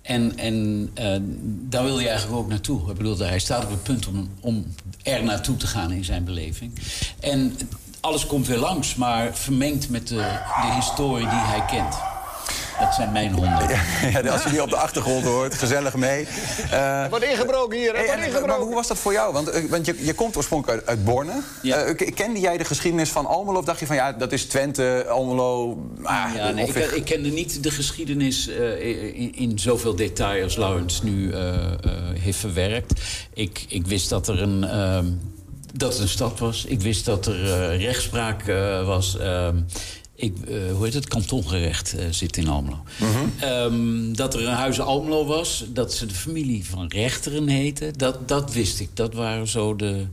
[0.03, 2.91] En, en eh, daar wil hij eigenlijk ook naartoe.
[2.91, 4.67] Ik bedoel, hij staat op het punt om, om
[5.03, 6.73] er naartoe te gaan in zijn beleving.
[7.21, 7.57] En
[8.01, 12.16] alles komt weer langs, maar vermengd met de, de historie die hij kent.
[12.81, 13.69] Dat zijn mijn honden.
[14.23, 16.27] Ja, als je die op de achtergrond hoort, gezellig mee.
[16.71, 18.49] Eh, Wordt ingebroken hier, er Hey, wordt en, ingebroken.
[18.49, 19.33] maar hoe was dat voor jou?
[19.33, 21.33] Want, eh, want je, je komt oorspronkelijk uit, uit Borne.
[21.63, 23.59] Eh, kende jij de geschiedenis van Almelo?
[23.59, 25.79] Of dacht je van ja, dat is Twente, Almelo...
[26.03, 28.87] Ah, Ja, nee, ik, ik kende niet de geschiedenis eh,
[29.21, 31.71] in, in zoveel detail als Laurens nu eh, eh,
[32.21, 33.01] heeft verwerkt.
[33.35, 35.07] Ik, ik wist dat er een, ehm,
[35.73, 36.65] dat het een stad was.
[36.65, 39.19] Ik wist dat er eh, rechtspraak eh, was.
[39.19, 39.57] Ehm,
[40.17, 41.09] ik, eh, hoe heet het?
[41.09, 42.83] Kantongerecht eh, zit in Almelo.
[43.41, 45.65] Ehm, dat er een huis Almelo was.
[45.69, 47.91] Dat ze de familie van rechteren heette.
[47.97, 48.89] Dat, dat wist ik.
[48.95, 50.07] Dat waren zo de,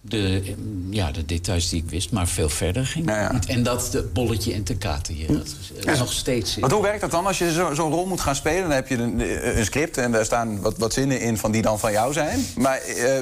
[0.00, 0.52] de, eh,
[0.90, 2.10] ja, de details die ik wist.
[2.12, 3.46] Maar veel verder ging niet.
[3.46, 5.26] En dat de bolletje en te katen hier.
[5.26, 6.56] Dat is, eh, nog steeds.
[6.56, 8.62] Want hoe werkt dat dan als je zo- zo'n rol moet gaan spelen?
[8.62, 11.52] Dan heb je een, eh, een script en daar staan wat, wat zinnen in van
[11.52, 12.44] die dan van jou zijn.
[12.56, 13.18] Maar eh,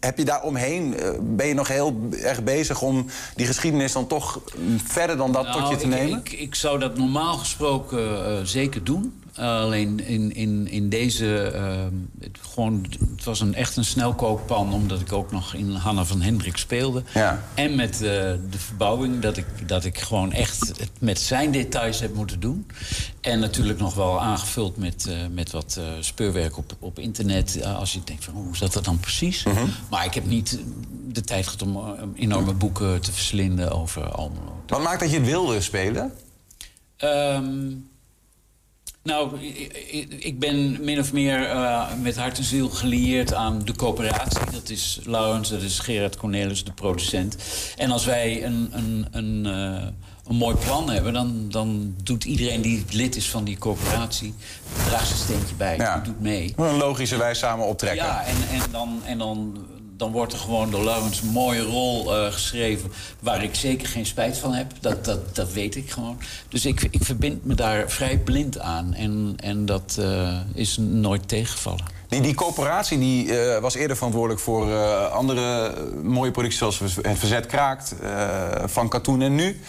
[0.00, 4.40] heb je daar omheen, ben je nog heel erg bezig om die geschiedenis dan toch
[4.86, 6.18] verder dan dat tot je Nou, te ik, nemen?
[6.18, 9.21] Ik, ik zou dat normaal gesproken zeker doen.
[9.34, 11.36] Alleen in, in, in deze...
[11.42, 11.84] eh,
[12.20, 14.72] het, gewoon, het was een, echt een snelkookpan...
[14.72, 17.02] omdat ik ook nog in Hanna van Hendrik speelde.
[17.14, 17.42] Ja.
[17.54, 22.00] En met eh, de verbouwing dat ik, dat ik gewoon echt het met zijn details
[22.00, 22.66] heb moeten doen.
[23.20, 27.60] En natuurlijk nog wel aangevuld met, eh, met wat eh, speurwerk op, op internet.
[27.60, 29.44] eh, als je denkt van hoe zat dat dan precies?
[29.90, 30.58] Maar ik heb niet
[31.08, 31.82] de tijd gehad om eh,
[32.14, 34.62] enorme boeken te verslinden over Almelo.
[34.66, 36.12] Wat maakt dat je het wilde spelen?
[36.96, 37.70] Ehm,
[39.02, 39.38] nou,
[40.18, 44.40] ik- ben min of meer eh, met hart en ziel gelieerd aan de coöperatie.
[44.52, 47.36] Dat is Laurens, dat is Gerard Cornelis, de producent.
[47.76, 49.86] En als wij een, een, een, eh,
[50.26, 51.12] een mooi plan hebben...
[51.12, 54.34] Dan, dan doet iedereen die lid is van die coöperatie...
[54.86, 55.94] draagt zijn steentje bij, Ja.
[55.94, 56.52] die doet mee.
[56.56, 58.06] Een logische wijze samen optrekken.
[58.06, 62.16] Ja, en, en, dan, en dan, dan wordt er gewoon door Laurens een mooie rol
[62.16, 62.92] eh, geschreven...
[63.20, 64.72] waar ik zeker geen spijt van heb.
[64.80, 66.18] Dat, dat, dat weet ik gewoon.
[66.48, 68.94] Dus ik, ik verbind me daar vrij blind aan.
[68.94, 71.84] En, en dat eh, is nooit tegengevallen.
[72.08, 74.74] Die, die coöperatie die, eh, was eerder verantwoordelijk voor
[75.08, 76.58] andere mooie producties...
[76.58, 77.94] zoals Het Verzet Kraakt,
[78.64, 79.60] Van Katoen en Nu.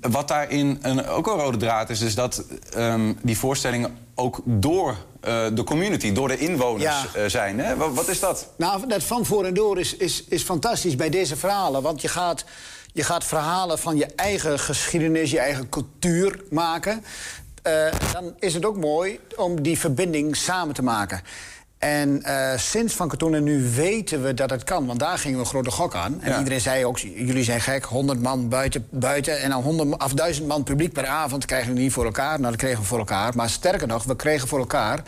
[0.00, 2.00] Wat daarin een, ook een rode draad is...
[2.00, 2.44] is dat
[2.74, 7.04] ehm, die voorstellingen ook door eh, de community, door de inwoners Ja.
[7.14, 7.58] eh, zijn.
[7.58, 7.76] Hè?
[7.76, 8.46] Wat, wat is dat?
[8.56, 11.82] Nou, dat van voor en door is, is, is fantastisch bij deze verhalen.
[11.82, 12.44] Want je gaat,
[12.92, 17.04] je gaat verhalen van je eigen geschiedenis, je eigen cultuur maken.
[17.62, 21.20] Eh, dan is het ook mooi om die verbinding samen te maken.
[21.84, 24.86] En eh, sinds Van Katoen en nu weten we dat het kan.
[24.86, 26.20] Want daar gingen we een grote gok aan.
[26.22, 26.38] En Ja.
[26.38, 29.40] iedereen zei ook, jullie zijn gek, 100 man buiten, buiten...
[29.40, 32.38] en dan 100 of 1000 man publiek per avond krijgen we niet voor elkaar.
[32.40, 33.32] Nou, dat kregen we voor elkaar.
[33.36, 35.02] Maar sterker nog, we kregen voor elkaar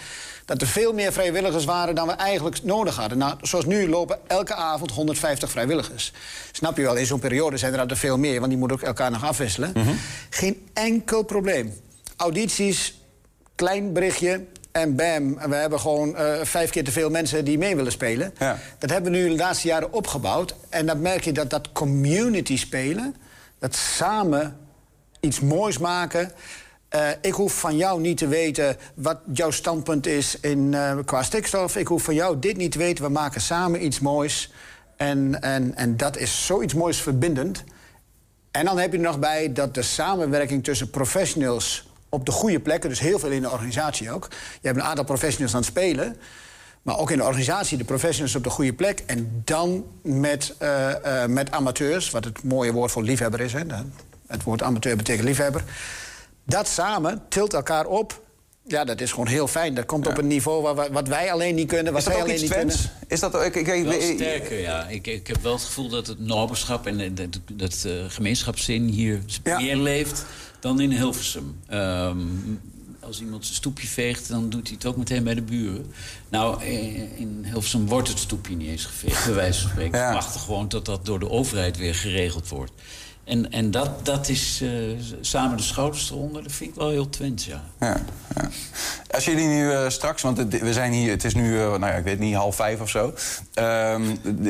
[0.44, 3.18] dat er veel meer vrijwilligers waren dan we eigenlijk nodig hadden.
[3.18, 6.12] Nou, zoals nu lopen elke avond 150 vrijwilligers.
[6.52, 8.36] Snap je wel, in zo'n periode zijn er altijd veel meer...
[8.38, 9.72] want die moeten ook elkaar nog afwisselen.
[10.30, 11.72] Geen enkel probleem.
[12.16, 13.00] Audities,
[13.54, 14.44] klein berichtje
[14.76, 15.34] en bam.
[15.48, 18.34] We hebben gewoon eh, vijf keer te veel mensen die mee willen spelen.
[18.78, 20.54] Dat hebben we nu de laatste jaren opgebouwd.
[20.68, 23.16] En dan merk je dat dat community spelen...
[23.58, 24.56] dat samen
[25.20, 26.32] iets moois maken...
[26.88, 31.22] Eh, ik hoef van jou niet te weten wat jouw standpunt is in, eh, qua
[31.22, 31.76] stikstof.
[31.76, 33.04] Ik hoef van jou dit niet te weten.
[33.04, 34.52] We maken samen iets moois.
[34.96, 37.64] En, en, en dat is zoiets moois verbindend.
[38.50, 41.85] En dan heb je er nog bij dat de samenwerking tussen professionals
[42.16, 44.28] op de goede plekken, dus heel veel in de organisatie ook.
[44.60, 46.16] Je hebt een aantal professionals aan het spelen,
[46.82, 49.02] maar ook in de organisatie de professionals op de goede plek.
[49.06, 53.52] En dan met, eh, eh, met amateurs, wat het mooie woord voor liefhebber is.
[53.52, 53.60] Hè.
[54.26, 55.62] Het woord amateur betekent liefhebber.
[56.44, 58.24] Dat samen tilt elkaar op.
[58.68, 59.74] Ja, dat is gewoon heel fijn.
[59.74, 62.12] Dat komt op een niveau waar, we- wat wij alleen niet kunnen, wat Is dat
[62.14, 62.76] zij ook alleen iets niet Twents?
[62.76, 63.08] kunnen.
[63.08, 63.42] Is dat ook...
[63.42, 64.86] Ik, ik, ik- Wel ik- sterker, ja.
[64.88, 69.20] Ik, ik heb wel het gevoel dat het noberschap en dat, dat eh, gemeenschapszin hier
[69.44, 70.24] meer leeft
[70.60, 71.60] dan in Hilversum.
[71.66, 72.18] Ehm,
[73.00, 75.86] als iemand zijn stoepje veegt, dan doet hij het ook meteen bij de buren.
[76.28, 80.06] Nou, eh, in Hilversum wordt het stoepje niet eens geveegd, bij wijze van spreken.
[80.06, 82.72] We wachten gewoon tot dat door de overheid weer geregeld wordt.
[83.26, 84.70] En, en dat, dat is eh,
[85.20, 87.62] samen de schouders eronder, dat vind ik wel heel Twents, ja.
[87.80, 88.00] Ja.
[89.10, 91.92] Als jullie nu eh, straks, want we zijn hier, het is nu, eh, nou ja,
[91.92, 93.14] ik weet niet, half vijf of zo.
[93.54, 94.02] Ehm,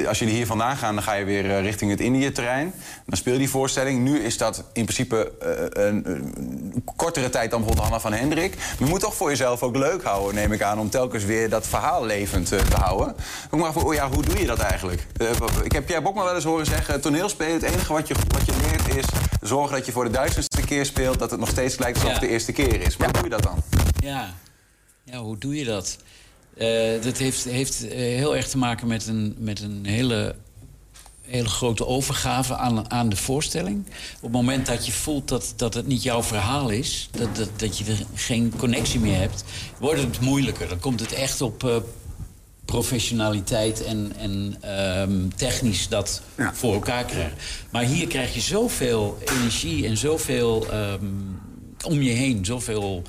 [0.09, 2.73] als jullie hier vandaan gaan, dan ga je weer richting het Indië-terrein.
[3.07, 4.05] Dan speel je die voorstelling.
[4.05, 5.33] Nu is dat in principe
[5.71, 8.57] een, een kortere tijd dan bijvoorbeeld Hanna van Hendrik.
[8.57, 11.49] Maar je moet toch voor jezelf ook leuk houden, neem ik aan, om telkens weer
[11.49, 13.15] dat verhaal levend te houden.
[13.51, 15.07] Ook maar voor, oh ja, hoe doe je dat eigenlijk?
[15.63, 18.66] Ik heb Pierre Bokma wel eens horen zeggen, toneelspelen, het enige wat je, wat je
[18.97, 19.05] is
[19.41, 22.21] zorgen dat je voor de duizendste keer speelt, dat het nog steeds lijkt alsof het
[22.21, 22.97] de eerste keer is.
[22.97, 23.63] Maar hoe doe je dat dan?
[24.03, 24.35] Ja,
[25.05, 25.99] ja hoe doe je dat?
[26.57, 30.35] Eh, dat heeft, heeft eh, heel erg te maken met een, met een hele,
[31.23, 33.87] hele grote overgave aan, aan de voorstelling.
[34.17, 37.09] Op het moment dat je voelt dat, dat het niet jouw verhaal is...
[37.11, 39.45] Dat, dat, dat je er geen connectie meer hebt,
[39.79, 40.69] wordt het moeilijker.
[40.69, 41.77] Dan komt het echt op eh,
[42.67, 47.39] professionaliteit en, en ehm, technisch dat voor elkaar krijgen.
[47.71, 51.07] Maar hier krijg je zoveel energie en zoveel ehm,
[51.85, 52.45] om je heen.
[52.45, 53.03] Zoveel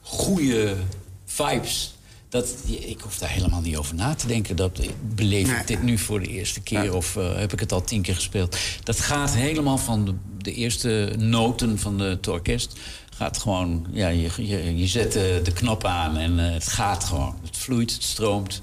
[0.00, 0.76] goede
[1.24, 1.94] vibes.
[2.28, 4.56] Dat, ik hoef daar helemaal niet over na te denken.
[4.56, 4.80] Dat,
[5.14, 8.02] beleef ik dit nu voor de eerste keer of eh, heb ik het al tien
[8.02, 8.56] keer gespeeld?
[8.82, 12.78] Dat gaat helemaal van de, de eerste noten van de, het orkest.
[13.16, 17.04] Gaat gewoon, ja, je, je, je zet de, de knop aan en eh, het gaat
[17.04, 17.36] gewoon.
[17.44, 18.60] Het vloeit, het stroomt.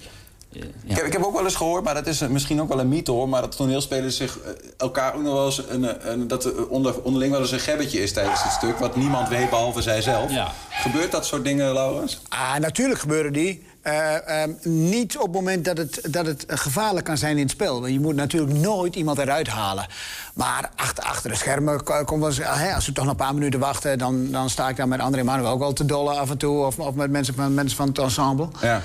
[0.56, 2.80] Eh, Ik, heb, ik heb ook wel eens gehoord, maar dat is misschien ook wel
[2.80, 3.30] een mythe hoor...
[3.30, 5.62] maar dat toneelspelers zich eh, elkaar ook nog wel eens...
[5.70, 8.78] Een, een, dat er onder, onderling wel eens een gebbetje is tijdens het stuk...
[8.80, 10.32] wat niemand weet behalve zijzelf.
[10.70, 12.22] Gebeurt dat soort dingen, Laurens?
[12.30, 13.66] Ah, natuurlijk gebeuren die.
[13.82, 17.42] Eh, ehm, niet op het moment dat het, dat het eh, gevaarlijk kan zijn in
[17.42, 17.82] het spel.
[17.82, 19.86] Want je moet natuurlijk nooit iemand eruit halen.
[20.34, 22.40] Maar achter, achter de schermen ko- komt wel eens...
[22.42, 23.98] hè, als we toch nog een paar minuten wachten...
[23.98, 26.66] dan, dan sta ik daar met André Manuel ook wel te dollen af en toe.
[26.66, 28.48] Of, of met mensen van, mensen van het ensemble.
[28.62, 28.82] Ja.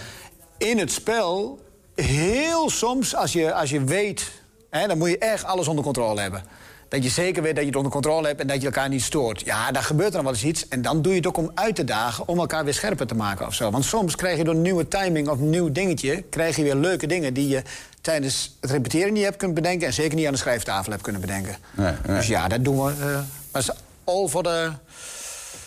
[0.59, 1.59] In het spel,
[1.95, 4.31] heel soms, als je, als je weet...
[4.71, 6.43] Hè, dan moet je echt alles onder controle hebben.
[6.89, 9.03] Dat je zeker weet dat je het onder controle hebt en dat je elkaar niet
[9.03, 9.41] stoort.
[9.45, 10.69] Ja, dan gebeurt er nog wel eens iets.
[10.69, 13.15] En dan doe je het ook om uit te dagen, om elkaar weer scherper te
[13.15, 13.71] maken of zo.
[13.71, 16.23] Want soms krijg je door een nieuwe timing of een nieuw dingetje...
[16.23, 17.63] krijg je weer leuke dingen die je
[18.01, 19.87] tijdens het repeteren niet hebt kunnen bedenken...
[19.87, 21.57] en zeker niet aan de schrijftafel hebt kunnen bedenken.
[21.75, 22.17] Nee, nee.
[22.17, 22.91] Dus ja, dat doen we.
[22.93, 23.71] eh, maar het is
[24.05, 24.71] al voor de...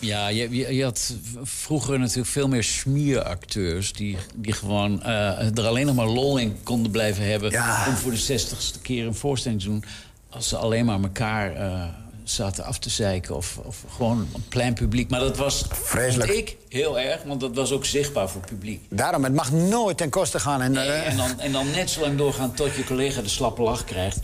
[0.02, 3.92] Ja, je, je, je had vroeger natuurlijk veel meer smieracteurs...
[3.92, 7.52] die, die gewoon eh, er alleen nog maar lol in konden blijven hebben...
[7.88, 9.84] om voor de zestigste keer een voorstelling te doen...
[10.30, 11.84] als ze alleen maar elkaar eh,
[12.24, 13.36] zaten af te zeiken.
[13.36, 15.10] Of, of gewoon een plein publiek.
[15.10, 16.30] Maar dat was, Vreselijk.
[16.30, 17.22] ik, heel erg.
[17.22, 18.80] Want dat was ook zichtbaar voor het publiek.
[18.88, 20.62] Daarom, het mag nooit ten koste gaan.
[20.62, 23.28] En, Nee, eh, en, dan, en dan net zo lang doorgaan tot je collega de
[23.28, 24.18] slappe lach krijgt.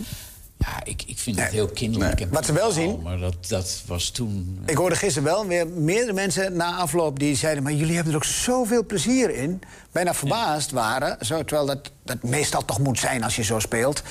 [0.59, 2.27] Ja, ik, ik vind het heel kinderlijk.
[2.31, 4.59] Wat ze wel zien- Maar dat, dat was toen...
[4.67, 7.63] Ik hoorde gisteren wel weer meerdere mensen na afloop die zeiden...
[7.63, 9.61] maar jullie hebben er ook zoveel plezier in.
[9.93, 14.03] Bijna verbaasd waren, zo, terwijl dat, dat meestal toch moet zijn als je zo speelt.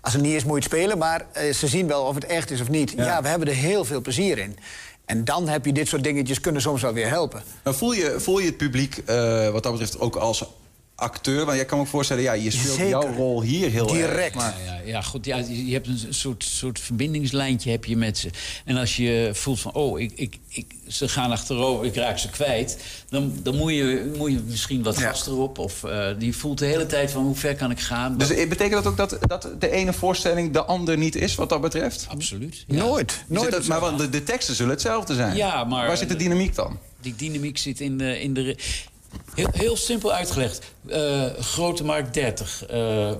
[0.00, 2.24] Als het niet is, moet je het spelen, maar eh, ze zien wel of het
[2.24, 2.92] echt is of niet.
[2.96, 3.22] Ja.
[3.22, 4.56] we hebben er heel veel plezier in.
[5.04, 7.42] En dan heb je dit soort dingetjes kunnen soms wel weer helpen.
[7.64, 10.44] Maar voel je, voel je het publiek eh, wat dat betreft ook als
[10.96, 11.44] acteur?
[11.44, 12.88] Want jij kan me ook voorstellen, ja, je speelt Zeker.
[12.88, 14.34] jouw rol hier heel erg.
[14.34, 15.24] Maar, Ja, ja, ja, goed.
[15.24, 18.30] Ja, je je hebt een soort, soort verbindingslijntje heb je met ze.
[18.64, 22.30] En als je voelt van, oh, ik, ik, ik, ze gaan achterover, ik raak ze
[22.30, 22.78] kwijt...
[23.08, 25.58] dan, dan moet, je, moet je misschien wat gas erop.
[25.58, 28.18] Of eh, die voelt de hele tijd van, hoe ver kan ik gaan?
[28.18, 31.60] dus betekent dat ook dat, dat de ene voorstelling de ander niet is, wat dat
[31.60, 32.06] betreft?
[32.08, 32.64] Absoluut.
[32.66, 33.24] Nooit.
[33.30, 35.36] Zit het, maar want de, de teksten zullen hetzelfde zijn.
[35.36, 36.78] Ja, maar- Waar zit de dynamiek dan?
[37.00, 38.20] Die dynamiek zit in de...
[38.20, 38.56] In de
[39.34, 40.60] heel, heel simpel uitgelegd.
[40.88, 42.66] Eh, Grote Markt 30.
[42.66, 43.10] eh,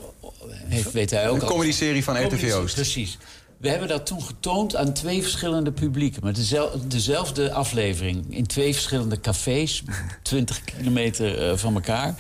[0.48, 2.74] heeft, weet hij ook Een comedyserie van RTV Oost.
[2.74, 3.18] Precies.
[3.56, 6.24] We hebben dat toen getoond aan twee verschillende publieken.
[6.24, 8.24] Met dezel- dezelfde aflevering.
[8.28, 9.82] In twee verschillende cafés.
[10.22, 12.14] 20 kilometer eh, van elkaar.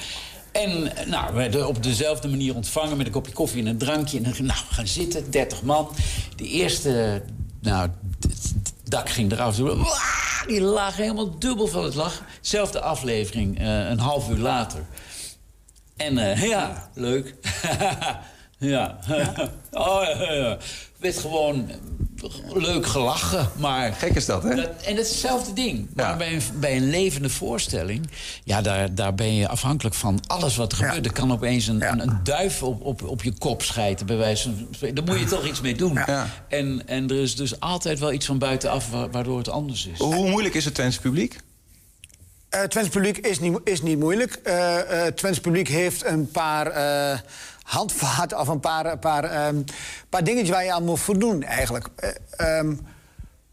[0.52, 4.16] En nou, we werden op dezelfde manier ontvangen met een kopje koffie en een drankje.
[4.16, 5.88] En dan, nou, we gaan zitten, 30 man.
[6.36, 7.22] De eerste,
[7.60, 7.88] nou,
[8.88, 9.56] dak ging eraf.
[10.46, 12.26] Die lagen helemaal dubbel van het lachen.
[12.40, 14.84] Zelfde aflevering, eh, een half uur later.
[15.96, 17.34] En eh, ja, leuk.
[18.58, 18.98] ja.
[19.70, 20.58] oh, ja, ja.
[20.98, 21.70] Werd gewoon
[22.54, 23.92] leuk gelachen, maar...
[23.92, 24.48] Gek is dat, hè?
[24.50, 25.88] en het is hetzelfde ding.
[25.94, 28.10] Maar bij, een, bij een levende voorstelling...
[28.44, 31.06] ja, daar, daar ben je afhankelijk van alles wat er gebeurt.
[31.06, 34.42] Er kan opeens een, een, een duif op, op, op je kop schijten, bij wijze
[34.42, 34.96] van spreken.
[35.04, 35.98] Daar moet je toch iets mee doen.
[36.48, 39.98] En, en er is dus altijd wel iets van buitenaf wa- waardoor het anders is.
[39.98, 41.36] Hoe moeilijk is het Twents publiek?
[42.48, 44.34] Eh Twents publiek is niet, is niet moeilijk.
[44.42, 46.66] Eh eh Twents publiek heeft een paar
[47.66, 49.62] eh, handvaten of een paar, een paar, ehm,
[50.08, 51.88] paar dingetjes waar je aan moet voldoen eigenlijk.
[51.96, 52.74] Eh, ehm,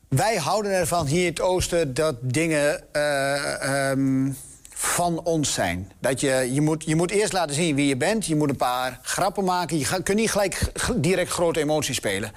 [0.07, 4.31] wij houden ervan hier in het oosten dat dingen eh, ehm,
[4.69, 5.91] van ons zijn.
[5.99, 8.25] Dat je, je, moet, je moet eerst laten zien wie je bent.
[8.25, 9.79] Je moet een paar grappen maken.
[9.79, 12.31] Je kunt niet gelijk direct grote emoties spelen.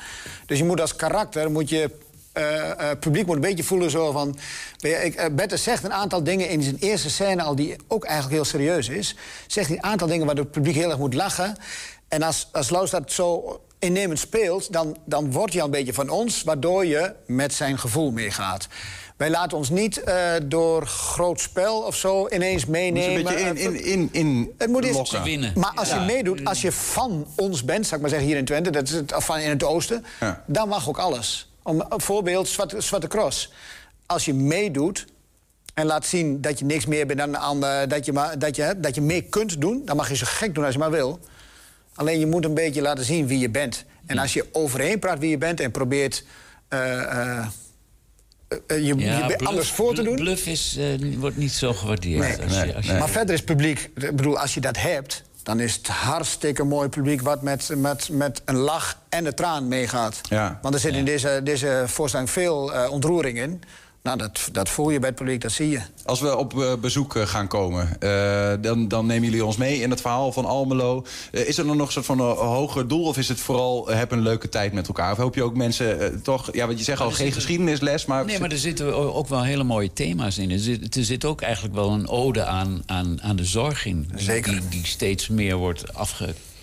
[0.46, 1.90] Dus je moet als karakter moet je
[2.36, 4.38] eh, eh, publiek moet een beetje voelen zo van...
[4.80, 7.54] ik, eh, Bette zegt een aantal dingen in zijn eerste scène al...
[7.56, 9.16] die ook eigenlijk heel serieus is.
[9.46, 11.56] Zegt een aantal dingen waardoor het publiek heel erg moet lachen.
[12.08, 14.72] En als, als Laus dat zo innemend speelt...
[14.72, 16.42] Dan, dan wordt hij al een beetje van ons...
[16.42, 18.66] waardoor je met zijn gevoel meegaat.
[19.16, 23.20] Wij laten ons niet eh, door groot spel of zo ineens meenemen.
[23.22, 25.22] Moet je een beetje in- in- in- in het moet lokken.
[25.22, 25.52] Winnen.
[25.54, 26.00] Maar als Ja.
[26.00, 28.82] je meedoet, als je van ons bent, zou ik maar zeggen hier in Twente, dat
[28.82, 30.04] is het, of van in het oosten,
[30.46, 31.45] dan mag ook alles.
[31.66, 33.52] Om, voorbeeld, Zwarte, Zwarte Cross.
[34.06, 35.06] Als je meedoet
[35.74, 38.56] en laat zien dat je niks meer bent dan een ander, dat je, maar, dat,
[38.56, 40.90] je, dat je mee kunt doen, dan mag je zo gek doen als je maar
[40.90, 41.20] wil.
[41.94, 43.84] Alleen je moet een beetje laten zien wie je bent.
[44.06, 46.24] En als je overheen praat wie je bent en probeert
[46.68, 47.46] eh,
[48.68, 50.14] je, Ja, je bluff- anders voor te doen.
[50.16, 50.78] Bluff is,
[51.18, 52.42] wordt niet zo gewaardeerd.
[52.42, 55.60] als je, als je- Maar verder is publiek, ik bedoel, als je dat hebt, dan
[55.60, 60.20] is het hartstikke mooi publiek wat met, met, met een lach en een traan meegaat.
[60.28, 60.58] Ja.
[60.62, 63.62] Want er zit in deze, deze voorstelling veel eh, ontroering in.
[64.06, 65.80] Nou, dat, dat voel je bij het publiek, dat zie je.
[66.04, 69.80] Als we op eh, bezoek eh, gaan komen, eh, dan, dan nemen jullie ons mee
[69.80, 71.04] in het verhaal van Almelo.
[71.32, 73.04] Eh, is er dan nog een soort van een hoger doel?
[73.04, 75.12] Of is het vooral heb een leuke tijd met elkaar?
[75.12, 76.48] Of hoop je ook mensen toch...
[76.52, 78.24] Ja, want je zegt al, geen zitten- geschiedenisles, maar...
[78.24, 80.50] Nee, maar er zitten ook wel hele mooie thema's in.
[80.50, 84.10] Er zit, er zit ook eigenlijk wel een ode aan, aan, aan de zorg in.
[84.14, 84.52] Zeker.
[84.52, 85.94] Die, die steeds meer wordt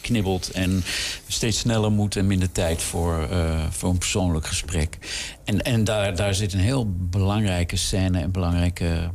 [0.03, 0.83] afgeknibbeld en
[1.27, 4.97] steeds sneller moet en minder tijd voor, eh, voor een persoonlijk gesprek.
[5.43, 9.09] En, en daar, daar zit een heel belangrijke scène en belangrijke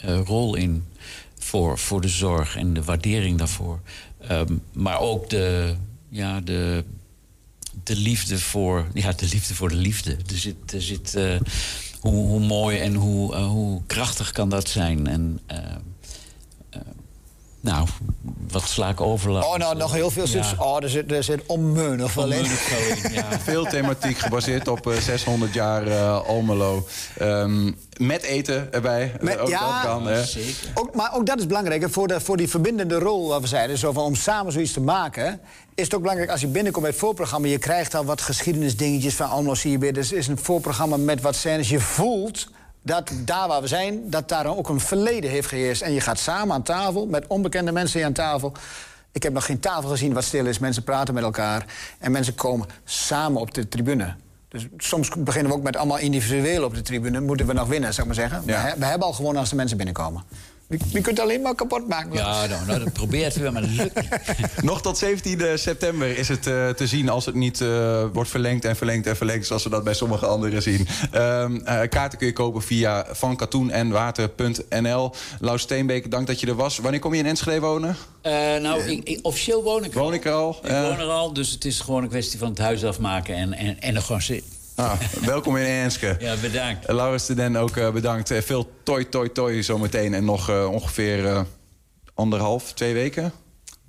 [0.00, 0.84] eh, rol in
[1.38, 3.80] voor, voor de zorg en de waardering daarvoor.
[4.20, 5.74] Ehm, maar ook de,
[6.08, 6.84] ja, de,
[7.82, 10.10] de liefde voor, ja, de liefde voor de liefde.
[10.10, 11.40] Er zit, er zit eh,
[12.00, 15.06] hoe, hoe mooi en hoe, hoe krachtig kan dat zijn.
[15.06, 15.76] En, eh, eh,
[17.68, 17.86] nou,
[18.50, 19.30] wat sla ik over?
[19.30, 20.26] Oh, nou, nog heel veel.
[20.26, 20.42] Ja.
[20.42, 22.44] zit- Oh, er zit, er zit onmeunig wel in.
[23.12, 23.24] Ja.
[23.44, 26.86] Veel thematiek gebaseerd op eh, 600 jaar eh, Almelo.
[27.18, 29.12] Ehm, met eten erbij.
[29.20, 30.22] Met- Eh, ook ja, dat kan, hè?
[30.74, 31.82] Ook, maar ook dat is belangrijk.
[31.82, 34.72] hè, Voor, de, voor die verbindende rol, wat we zeiden, zo van, om samen zoiets
[34.72, 35.40] te maken...
[35.74, 37.46] is het ook belangrijk als je binnenkomt bij het voorprogramma...
[37.48, 39.92] je krijgt al wat geschiedenisdingetjes van Almelo zie je weer.
[39.92, 41.68] Dus het is een voorprogramma met wat scènes.
[41.68, 42.48] Je voelt
[42.82, 45.82] dat daar waar we zijn, dat daar ook een verleden heeft geheerst.
[45.82, 48.52] En je gaat samen aan tafel, met onbekende mensen aan tafel...
[49.12, 50.58] Ik heb nog geen tafel gezien wat stil is.
[50.58, 51.64] Mensen praten met elkaar.
[51.98, 54.14] En mensen komen samen op de tribune.
[54.48, 57.20] Dus soms beginnen we ook met allemaal individueel op de tribune.
[57.20, 58.46] Moeten we nog winnen, zou ik maar zeggen.
[58.46, 60.22] We, we hebben al gewonnen als de mensen binnenkomen.
[60.68, 62.12] Je, je kunt het alleen maar kapot maken.
[62.12, 64.62] Ja, nou, nou, dat probeert weer, maar dat lukt niet.
[64.70, 68.64] Nog tot 17 september is het eh, te zien als het niet eh, wordt verlengd
[68.64, 69.46] en verlengd en verlengd...
[69.46, 70.86] zoals we dat bij sommige anderen zien.
[71.10, 75.12] Ehm, eh, kaarten kun je kopen via vankatoenenwater.nl.
[75.40, 76.78] Lau Steenbeek, dank dat je er was.
[76.78, 77.96] Wanneer kom je in Enschede wonen?
[78.20, 80.58] Eh, nou, ik, ik- officieel woon ik er Woon ik er al?
[80.62, 83.52] Ik woon er al, dus het is gewoon een kwestie van het huis afmaken en,
[83.52, 84.56] en, en er gewoon zitten.
[84.78, 86.16] Ah, welkom in Enske.
[86.18, 86.88] Ja, bedankt.
[86.90, 88.30] Uh, Laurens de Den ook eh, bedankt.
[88.30, 90.14] Eh, veel toi, toi, toi zometeen.
[90.14, 91.40] En nog eh, ongeveer eh,
[92.14, 93.32] anderhalf, twee weken?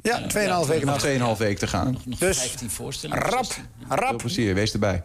[0.01, 0.27] Ja, 2,5
[0.67, 1.03] weken nog.
[1.17, 1.35] nog.
[1.35, 1.97] 2,5 weken te gaan.
[2.05, 3.23] Nog Dus 15 voorstellingen.
[3.23, 3.63] Rap, Veel
[3.97, 4.17] rap.
[4.17, 5.03] plezier, wees erbij.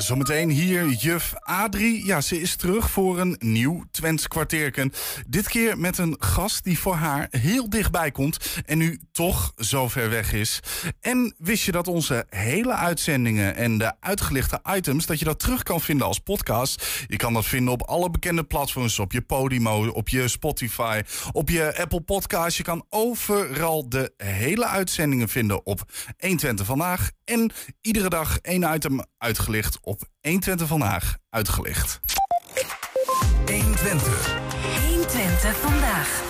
[0.00, 2.06] Zometeen hier juf Adrie.
[2.06, 4.92] Ja, ze is terug voor een nieuw Twents kwartierken.
[5.28, 8.62] Dit keer met een gast die voor haar heel dichtbij komt...
[8.66, 10.60] en nu toch zo ver weg is.
[11.00, 15.06] En wist je dat onze hele uitzendingen en de uitgelichte items...
[15.06, 17.04] dat je dat terug kan vinden als podcast?
[17.06, 18.98] Je kan dat vinden op alle bekende platforms.
[18.98, 22.56] Op je Podimo, op je Spotify, op je Apple Podcast.
[22.56, 27.10] Je kan overal de hele uitzendingen vinden op 120 Vandaag.
[27.24, 32.00] En iedere dag één item uitgelicht op 120 Vandaag uitgelicht.
[33.46, 34.36] 120.
[34.88, 36.22] 120 vandaag.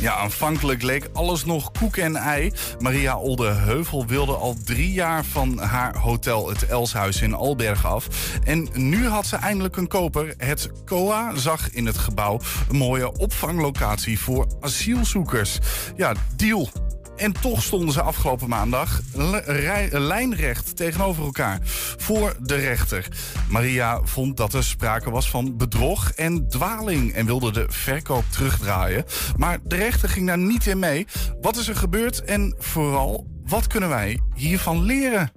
[0.00, 2.52] Ja, aanvankelijk leek alles nog koek en ei.
[2.78, 8.08] Maria Oldeheuvel wilde al drie jaar van haar hotel het Elshuis in Alberg af.
[8.44, 10.34] En nu had ze eindelijk een koper.
[10.36, 15.58] Het COA zag in het gebouw een mooie opvanglocatie voor asielzoekers.
[15.96, 16.68] Ja, deal.
[17.16, 19.00] En toch stonden ze afgelopen maandag
[19.90, 21.58] lijnrecht tegenover elkaar
[21.96, 23.08] voor de rechter.
[23.48, 29.04] Maria vond dat er sprake was van bedrog en dwaling en wilde de verkoop terugdraaien.
[29.36, 31.06] Maar de rechter ging daar niet in mee.
[31.40, 35.32] Wat is er gebeurd en vooral, wat kunnen wij hiervan leren?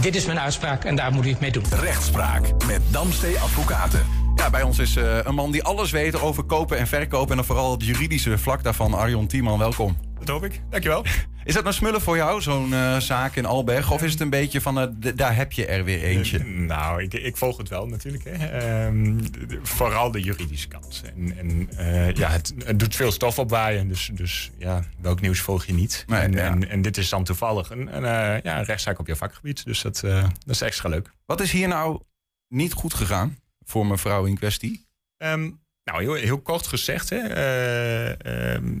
[0.00, 1.64] Dit is mijn uitspraak en daar moet u het mee doen.
[1.70, 4.06] Rechtspraak met Damstee Advocaten.
[4.34, 7.30] Ja, bij ons is eh, een man die alles weet over kopen en verkopen...
[7.30, 8.94] en dan vooral het juridische vlak daarvan.
[8.94, 10.05] Arjon Tiemann, welkom.
[10.18, 10.60] Dat hoop ik.
[10.70, 11.04] Dankjewel.
[11.44, 13.90] Is dat nou smullen voor jou, zo'n eh, zaak in Alberg?
[13.92, 16.38] Of is het een beetje van, eh, daar heb je er weer eentje?
[16.44, 18.24] Nou, ik, ik volg het wel natuurlijk.
[18.24, 18.46] Hè.
[18.46, 19.18] Ehm,
[19.62, 21.02] vooral de juridische kant.
[21.16, 23.88] En, en eh, ja, het, het doet veel stof opwaaien.
[23.88, 26.04] Dus, dus ja, welk nieuws volg je niet?
[26.06, 26.38] Nee, en, ja.
[26.38, 29.64] en, en dit is dan toevallig een, een, eh, ja, een rechtszaak op je vakgebied.
[29.64, 31.10] Dus dat, eh, dat is extra leuk.
[31.26, 32.00] Wat is hier nou
[32.48, 34.86] niet goed gegaan voor mevrouw in kwestie?
[35.16, 35.50] Ehm,
[35.84, 37.10] nou, heel, heel kort gezegd.
[37.10, 38.78] Hè, eh, ehm,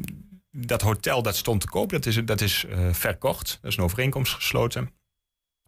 [0.56, 3.58] dat hotel dat stond te koop, dat is, dat is eh, verkocht.
[3.62, 4.90] Dat is een overeenkomst gesloten.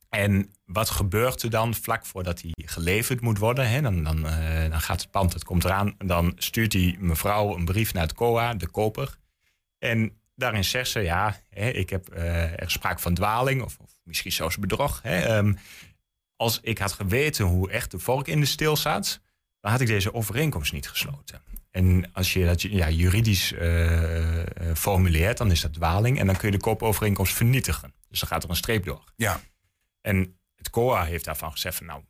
[0.09, 3.69] En wat gebeurt er dan vlak voordat die geleverd moet worden?
[3.69, 3.81] Hè?
[3.81, 5.95] Dan, dan, eh, dan gaat het pand, het komt eraan.
[5.99, 9.19] Dan stuurt die mevrouw een brief naar het COA, de koper.
[9.79, 13.63] En daarin zegt ze, ja, hè, ik heb eh, er sprake van dwaling...
[13.63, 15.01] of, of misschien zelfs bedrog.
[15.03, 15.21] Hè?
[15.21, 15.55] Ehm,
[16.37, 19.21] als ik had geweten hoe echt de vork in de steel zat...
[19.61, 21.43] dan had ik deze overeenkomst niet gesloten.
[21.79, 26.19] En als je dat ja, juridisch eh, eh, formuleert, dan is dat dwaling.
[26.19, 27.95] En dan kun je de koopovereenkomst vernietigen.
[28.09, 29.05] Dus dan gaat er een streep door.
[29.17, 29.41] Ja.
[30.01, 32.03] En het COA heeft daarvan gezegd van nou,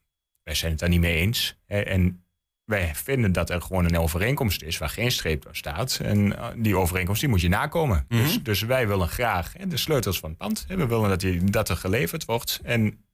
[0.42, 1.58] wij zijn het daar niet mee eens.
[1.66, 2.24] Hè, En
[2.64, 6.00] wij vinden dat er gewoon een overeenkomst is waar geen streep door staat.
[6.02, 8.04] En eh, die overeenkomst die moet je nakomen.
[8.08, 10.64] dus, dus wij willen graag hè, de sleutels van het pand.
[10.68, 12.60] Hè, we willen dat, die, dat er geleverd wordt.
[12.62, 13.04] En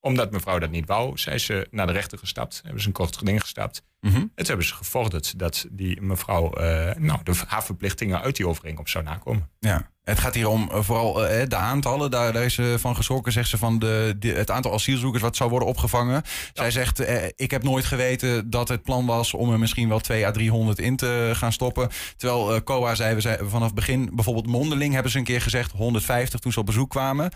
[0.00, 2.60] omdat mevrouw dat niet wou, zijn ze naar de rechter gestapt.
[2.62, 3.82] Hebben ze een kort geding gestapt.
[4.20, 8.48] En toen hebben ze gevorderd dat die mevrouw eh, nou, de, haar verplichtingen uit die
[8.48, 9.50] overeenkomst zou nakomen.
[9.58, 9.90] Ja.
[10.04, 12.10] Het gaat hier om eh, vooral eh, de aantallen.
[12.10, 15.36] Daar, daar is ze van geschrokken, zegt ze, van de, de- het aantal asielzoekers wat
[15.36, 16.22] zou worden opgevangen.
[16.52, 17.00] Zij zegt,
[17.36, 20.78] ik heb nooit geweten dat het plan was om er misschien wel 2 à 300
[20.78, 21.88] in te gaan stoppen.
[22.16, 25.72] Terwijl COA zei, we zei vanaf het begin, bijvoorbeeld mondeling hebben ze een keer gezegd
[25.72, 27.30] 150 toen ze op bezoek kwamen.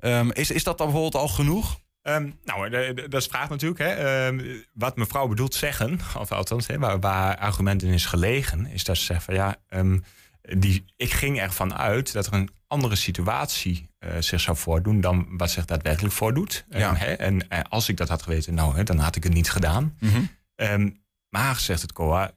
[0.00, 1.78] Ehm, is, is dat dan bijvoorbeeld al genoeg?
[2.04, 3.80] Ehm, nou, de- de- dat is de vraag natuurlijk.
[3.80, 3.88] Hè.
[4.26, 8.84] Ehm, wat mevrouw bedoelt zeggen, of althans hè, waar, waar argument in is gelegen, is
[8.84, 9.98] dat ze zegt van ja, ehm,
[10.42, 15.26] die, ik ging ervan uit dat er een andere situatie eh, zich zou voordoen dan
[15.36, 16.64] wat zich daadwerkelijk voordoet.
[16.70, 16.94] Ja.
[16.96, 19.50] Hè, en eh, als ik dat had geweten, nou, hè, dan had ik het niet
[19.50, 19.96] gedaan.
[20.00, 20.90] Mhm.
[21.28, 22.32] Maar, zegt het COA,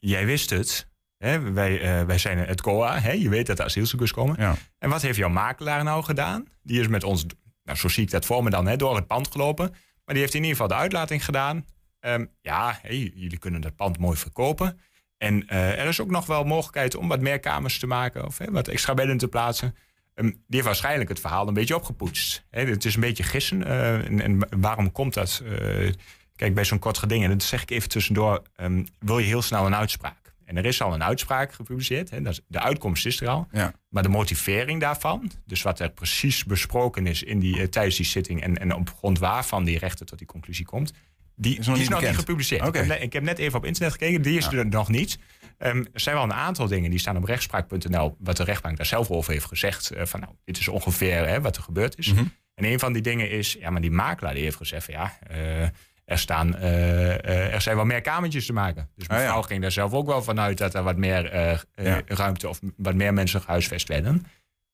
[0.00, 0.90] jij wist het,
[1.24, 4.36] Hè, wij, eh, wij zijn het COA, hè, je weet dat er asielzoekers komen.
[4.38, 4.54] Ja.
[4.78, 6.46] En wat heeft jouw makelaar nou gedaan?
[6.62, 7.24] Die is met ons,
[7.64, 9.70] nou, zo zie ik dat voor me dan, hè, door het pand gelopen.
[10.04, 11.66] Maar die heeft in ieder geval de uitlating gedaan.
[12.00, 12.80] Ehm, ja,
[13.14, 14.80] jullie kunnen dat pand mooi verkopen.
[15.18, 18.38] En eh, er is ook nog wel mogelijkheid om wat meer kamers te maken of
[18.50, 19.74] wat extra bedden te plaatsen.
[20.14, 22.44] Ehm, die heeft waarschijnlijk het verhaal een beetje opgepoetst.
[22.50, 23.64] Het is een beetje gissen.
[23.64, 25.42] eh, en, en waarom komt dat?
[25.44, 25.92] Eh,
[26.36, 29.42] kijk, bij zo'n kort geding, en dat zeg ik even tussendoor, ehm, wil je heel
[29.42, 30.19] snel een uitspraak.
[30.50, 32.10] En er is al een uitspraak gepubliceerd.
[32.10, 33.48] Hè, de uitkomst is er al.
[33.52, 33.72] Ja.
[33.88, 38.06] Maar de motivering daarvan, dus wat er precies besproken is in die, eh, tijdens die
[38.06, 40.92] zitting en, en op grond waarvan die rechter tot die conclusie komt,
[41.36, 42.60] die nog die niet is nog niet gepubliceerd.
[42.66, 42.68] Oké.
[42.70, 45.18] Ik, heb, net- ik heb net even op internet gekeken, die is er nog niet.
[45.58, 48.86] Ehm, er zijn wel een aantal dingen die staan op rechtspraak.nl, wat de rechtbank daar
[48.86, 49.90] zelf over heeft gezegd.
[49.90, 52.12] eh, van nou, dit is ongeveer hè, wat er gebeurd is.
[52.12, 52.24] Mhm.
[52.54, 55.18] En een van die dingen is, ja, maar die makelaar die heeft gezegd van ja,
[55.26, 55.68] eh,
[56.10, 58.88] er, staan, eh, eh, er zijn wel meer kamertjes te maken.
[58.96, 59.22] Dus Ah, ja.
[59.22, 62.02] mevrouw ging daar zelf ook wel vanuit dat er wat meer eh, Ja.
[62.06, 64.26] ruimte of wat meer mensen gehuisvest werden.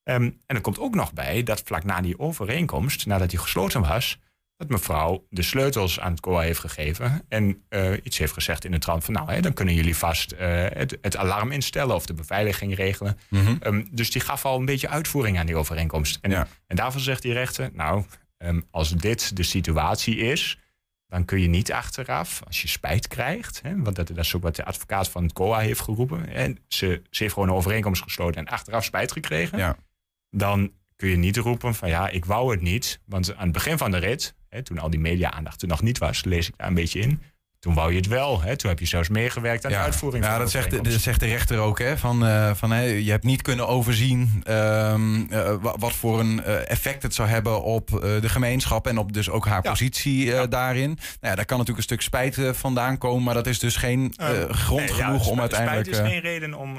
[0.03, 3.80] Ehm, en er komt ook nog bij dat vlak na die overeenkomst, nadat die gesloten
[3.80, 4.18] was,
[4.57, 7.64] dat mevrouw de sleutels aan het COA heeft gegeven en
[8.03, 11.16] iets heeft gezegd in de trant van nou, hè, dan kunnen jullie vast het, het
[11.16, 13.18] alarm instellen of de beveiliging regelen.
[13.30, 13.57] Mhm.
[13.61, 16.18] Ehm, dus die gaf al een beetje uitvoering aan die overeenkomst.
[16.20, 16.32] En,
[16.66, 18.05] en daarvan zegt die rechter, nou,
[18.39, 20.59] ehm, als dit de situatie is,
[21.17, 24.43] dan kun je niet achteraf, als je spijt krijgt, hè, want dat, dat is ook
[24.43, 28.03] wat de advocaat van het COA heeft geroepen, en ze, ze heeft gewoon een overeenkomst
[28.03, 29.77] gesloten en achteraf spijt gekregen, Ja.
[30.31, 33.01] dan kun je niet roepen van ja, ik wou het niet.
[33.07, 35.99] Want aan het begin van de rit, hè, toen al die media-aandacht er nog niet
[35.99, 37.23] was, lees ik daar een beetje in.
[37.67, 38.41] Toen wou je het wel.
[38.43, 38.57] Hè?
[38.57, 40.25] Toen heb je zelfs meegewerkt aan de uitvoering.
[40.25, 41.79] Ja, van dat zegt, dat zegt de rechter ook.
[41.79, 46.21] Hè, van, eh, van, hè, je hebt niet kunnen overzien ehm, eh, wa- wat voor
[46.21, 47.89] een eh, effect het zou hebben op
[48.21, 50.89] de gemeenschap en op dus ook haar positie daarin.
[50.89, 54.12] Nou ja, daar kan natuurlijk een stuk spijt vandaan komen, maar dat is dus geen
[54.17, 55.87] eh, Eh, grond nee, genoeg om uiteindelijk.
[55.87, 56.71] Spijt is geen reden om,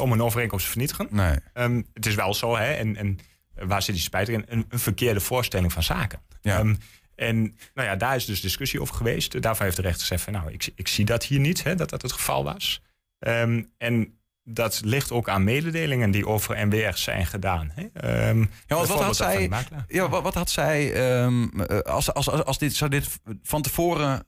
[0.00, 1.06] om een overeenkomst te vernietigen.
[1.10, 1.34] Nee.
[1.52, 3.18] Ehm, het is wel zo, hè, en, en
[3.54, 4.44] waar zit die spijt in?
[4.48, 6.18] Een, een verkeerde voorstelling van zaken.
[6.40, 6.58] Ja.
[6.58, 6.74] Ehm,
[7.20, 9.42] en nou ja, daar is dus discussie over geweest.
[9.42, 11.90] Daarvan heeft de rechter gezegd van, nou, ik, ik zie dat hier niet, hè, dat
[11.90, 12.82] dat het geval was.
[13.18, 14.14] Ehm, en
[14.44, 17.72] dat ligt ook aan mededelingen die over NWR zijn gedaan.
[17.74, 17.84] Hè.
[17.92, 19.50] Ehm, Ja, wat had zij,
[19.88, 23.08] ja, wat, wat had zij ehm, eh, als, als, als, als dit, zou dit
[23.42, 24.24] van tevoren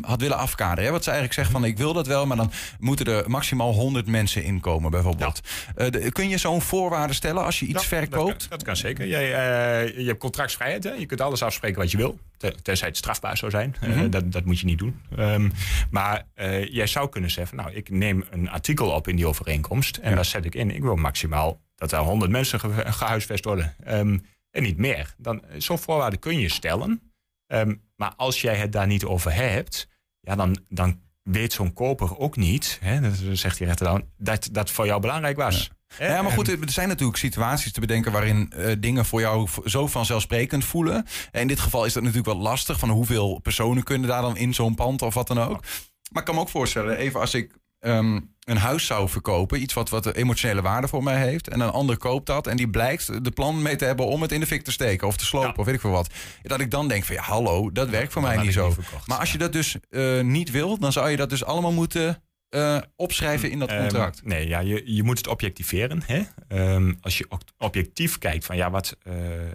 [0.00, 0.84] had willen afkaderen?
[0.84, 0.90] Hè?
[0.90, 4.06] Wat zij eigenlijk zegt van ik wil dat wel, maar dan moeten er maximaal 100
[4.06, 5.40] mensen inkomen bijvoorbeeld.
[5.76, 8.28] Eh, de- kun je zo'n voorwaarde stellen als je iets Ja, verkoopt?
[8.28, 9.06] Dat kan, dat kan zeker.
[9.06, 10.84] Jij, eh, je hebt contractsvrijheid.
[10.84, 10.90] Hè?
[10.92, 12.18] Je kunt alles afspreken wat je wil.
[12.38, 13.76] Te- Tenzij het strafbaar zou zijn.
[13.80, 14.10] Eh, Mhm.
[14.10, 15.00] dat, dat moet je niet doen.
[15.16, 15.50] Ehm,
[15.90, 17.56] maar eh, jij zou kunnen zeggen...
[17.56, 19.96] Nou, ik neem een artikel op in die overeenkomst.
[19.96, 20.70] En daar zet ik in.
[20.70, 23.74] Ik wil maximaal dat er 100 mensen ge- gehuisvest worden.
[23.84, 24.18] Ehm,
[24.50, 25.14] en niet meer.
[25.18, 27.12] Dan, zo'n voorwaarde kun je stellen.
[27.46, 29.88] Ehm, maar als jij het daar niet over hebt...
[30.20, 32.78] Ja, dan, dan weet zo'n koper ook niet...
[32.82, 34.04] Hè, dat zegt die rechter dan...
[34.16, 35.70] dat dat voor jou belangrijk was.
[35.94, 36.14] Hè?
[36.14, 39.86] Ja, maar goed, er zijn natuurlijk situaties te bedenken waarin eh, dingen voor jou zo
[39.86, 41.06] vanzelfsprekend voelen.
[41.30, 42.78] En in dit geval is dat natuurlijk wel lastig.
[42.78, 45.62] Van hoeveel personen kunnen daar dan in zo'n pand of wat dan ook.
[46.10, 49.74] Maar ik kan me ook voorstellen, even als ik ehm, een huis zou verkopen, iets
[49.74, 52.68] wat, wat een emotionele waarde voor mij heeft, en een ander koopt dat en die
[52.70, 55.24] blijkt de plan mee te hebben om het in de fik te steken of te
[55.24, 56.10] slopen of weet ik veel wat.
[56.42, 58.66] Dat ik dan denk van ja, hallo, dat werkt voor mij niet zo.
[58.66, 61.44] niet verkocht, maar als je dat dus eh, niet wil, dan zou je dat dus
[61.44, 64.24] allemaal moeten eh, opschrijven in dat Ehm, contract.
[64.24, 66.02] nee, ja, je, je moet het objectiveren.
[66.06, 66.22] Hè?
[66.48, 67.28] Ehm, als je
[67.58, 69.52] objectief kijkt van ja, wat, eh, eh,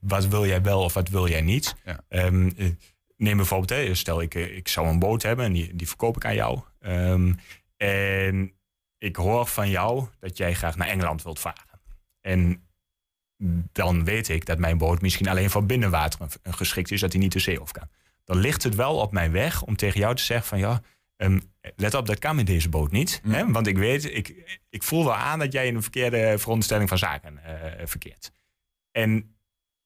[0.00, 1.74] wat wil jij wel of wat wil jij niet.
[2.08, 2.66] Ehm, eh,
[3.16, 6.24] neem bijvoorbeeld, hè, stel ik, ik zou een boot hebben en die, die verkoop ik
[6.24, 6.60] aan jou.
[7.76, 8.52] En
[8.98, 11.80] ik hoor van jou dat jij graag naar Engeland wilt varen.
[12.20, 12.66] En
[13.72, 17.32] dan weet ik dat mijn boot misschien alleen voor binnenwater geschikt is, dat hij niet
[17.32, 17.88] de zee op kan.
[18.24, 20.82] Dan ligt het wel op mijn weg om tegen jou te zeggen van ja,
[21.16, 21.38] ehm,
[21.76, 23.20] let op, dat kan met deze boot niet.
[23.26, 23.52] Hè?
[23.52, 26.98] Want ik weet, ik, ik voel wel aan dat jij in een verkeerde veronderstelling van
[26.98, 28.32] zaken eh, verkeert.
[28.90, 29.36] En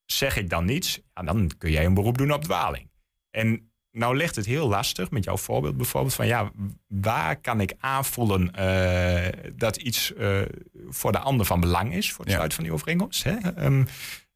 [0.05, 2.91] zeg ik dan niets, ja, dan kun jij een beroep doen op dwaling.
[3.31, 6.51] En nou ligt het heel lastig met jouw voorbeeld bijvoorbeeld van ja,
[6.87, 10.41] waar kan ik aanvoelen eh, dat iets eh,
[10.89, 13.25] voor de ander van belang is voor het sluiten van die overeenkomst.
[13.25, 13.37] Hè?
[13.37, 13.85] Ehm,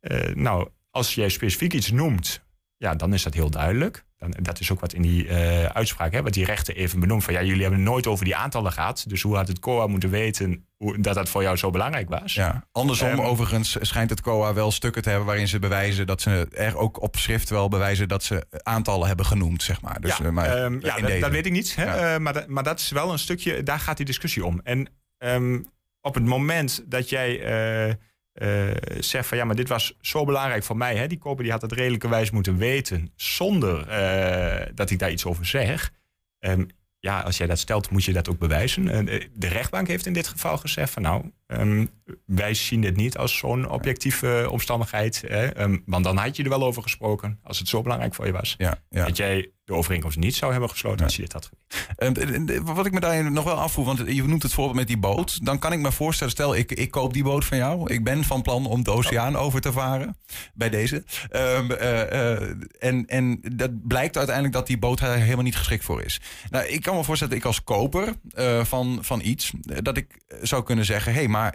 [0.01, 2.43] eh, nou, als jij specifiek iets noemt,
[2.81, 4.05] ja, dan is dat heel duidelijk.
[4.16, 7.24] Dan, dat is ook wat in die eh, uitspraak, hè, wat die rechter even benoemt.
[7.24, 9.05] Van ja, jullie hebben nooit over die aantallen gehad.
[9.09, 12.35] Dus hoe had het COA moeten weten hoe, dat dat voor jou zo belangrijk was?
[12.35, 16.20] Ja, andersom Ehm, overigens schijnt het COA wel stukken te hebben waarin ze bewijzen dat
[16.22, 20.01] ze er ook op schrift wel bewijzen dat ze aantallen hebben genoemd, zeg maar.
[20.01, 21.76] Dus, ja, eh, maar ehm, ja dat, weet ik niet.
[21.76, 21.85] Hè?
[21.85, 24.61] Eh, maar, dat, maar dat is wel een stukje, daar gaat die discussie om.
[24.62, 25.61] En ehm,
[26.01, 27.41] op het moment dat jij
[28.99, 30.97] zegt van ja, maar dit was zo belangrijk voor mij.
[30.97, 31.07] Hè?
[31.07, 35.47] Die koper die had het redelijkerwijs moeten weten zonder eh, dat ik daar iets over
[35.47, 35.93] zeg.
[36.39, 36.64] Ehm,
[36.99, 38.89] ja, als jij dat stelt, moet je dat ook bewijzen.
[38.89, 41.87] Eh, de- rechtbank heeft in dit geval gezegd van nou, ehm,
[42.26, 45.24] wij zien dit niet als zo'n objectieve omstandigheid.
[45.26, 48.26] Hè, ehm, want dan had je er wel over gesproken als het zo belangrijk voor
[48.26, 48.55] je was.
[49.05, 51.59] Dat jij de overeenkomst niet zou hebben gesloten als je dit had gedaan.
[51.97, 54.99] Ehm, wat ik me daar nog wel afvroeg, want je noemt het voorbeeld met die
[54.99, 55.45] boot.
[55.45, 57.93] Dan kan ik me voorstellen, stel ik, ik koop die boot van jou.
[57.93, 60.16] Ik ben van plan om de oceaan over te varen.
[60.55, 61.05] Bij deze.
[61.31, 65.85] Ehm, eh, eh, en, en dat blijkt uiteindelijk dat die boot daar helemaal niet geschikt
[65.85, 66.21] voor is.
[66.51, 70.21] Nou, ik kan me voorstellen dat ik als koper eh, van, van iets, dat ik
[70.43, 71.55] zou kunnen zeggen: hé, hey, maar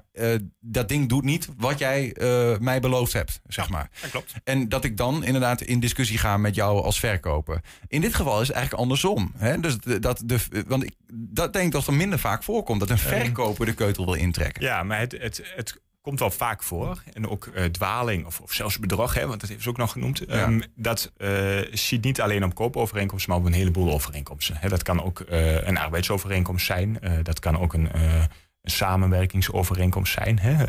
[0.59, 2.15] dat ding doet niet wat jij
[2.59, 3.89] mij beloofd hebt, zeg maar.
[4.01, 4.33] Dat klopt.
[4.43, 7.61] En dat ik dan inderdaad in discussie ga met jou als verkoper.
[7.87, 9.31] In dit geval is het eigenlijk andersom.
[9.37, 9.59] Hè?
[9.59, 10.37] Dus dat de,
[10.67, 12.79] want ik, dat denk dat er minder vaak voorkomt.
[12.79, 14.63] Dat een verkoper de keutel wil intrekken.
[14.63, 17.03] Ja, maar het, het, het komt wel vaak voor.
[17.13, 19.91] En ook eh, dwaling of, of zelfs bedrog, hè, want dat heeft ze ook nog
[19.91, 20.25] genoemd.
[20.25, 24.57] Ehm, dat eh ziet niet alleen om koopovereenkomsten, maar op een heleboel overeenkomsten.
[24.59, 26.99] Hè, dat kan ook eh, een arbeidsovereenkomst zijn.
[27.23, 30.39] Dat kan ook een, een samenwerkingsovereenkomst zijn.
[30.39, 30.63] Hè.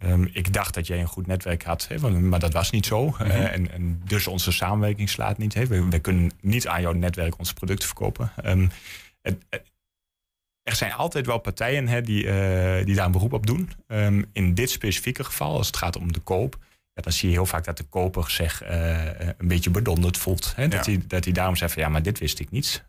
[0.00, 1.88] Eh, ehm, ik dacht dat jij een goed netwerk had,
[2.20, 3.14] maar dat was niet zo.
[3.18, 5.54] Eh, en, en dus onze samenwerking slaat niet.
[5.68, 8.32] We, we kunnen niet aan jouw netwerk onze producten verkopen.
[8.42, 8.66] Ehm,
[9.22, 9.68] het, het-
[10.62, 13.70] er zijn altijd wel partijen die, eh, die daar een beroep op doen.
[13.86, 16.58] Ehm, in dit specifieke geval, als het gaat om de koop,
[16.94, 19.04] ja, dan zie je heel vaak dat de koper zich eh,
[19.38, 20.54] een beetje bedonderd voelt.
[20.56, 20.82] Dat, Ja.
[20.82, 22.84] hij, dat hij daarom zegt van ja, maar dit wist ik niet.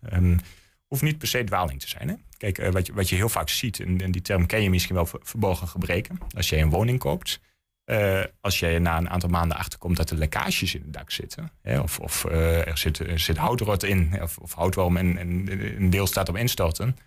[0.92, 2.08] Hoeft niet per se dwaling te zijn.
[2.08, 2.16] Hè?
[2.38, 4.70] Kijk, eh, wat, je, wat je heel vaak ziet, en, en die term ken je
[4.70, 6.18] misschien wel, ver- verborgen gebreken.
[6.36, 7.40] Als jij een woning koopt,
[7.84, 11.52] eh, als je na een aantal maanden achterkomt dat er lekkages in het dak zitten,
[11.62, 15.52] hè, of, of eh, er, zit, er zit houtrot in, of, of houtworm en, en
[15.82, 16.98] een deel staat op instorten,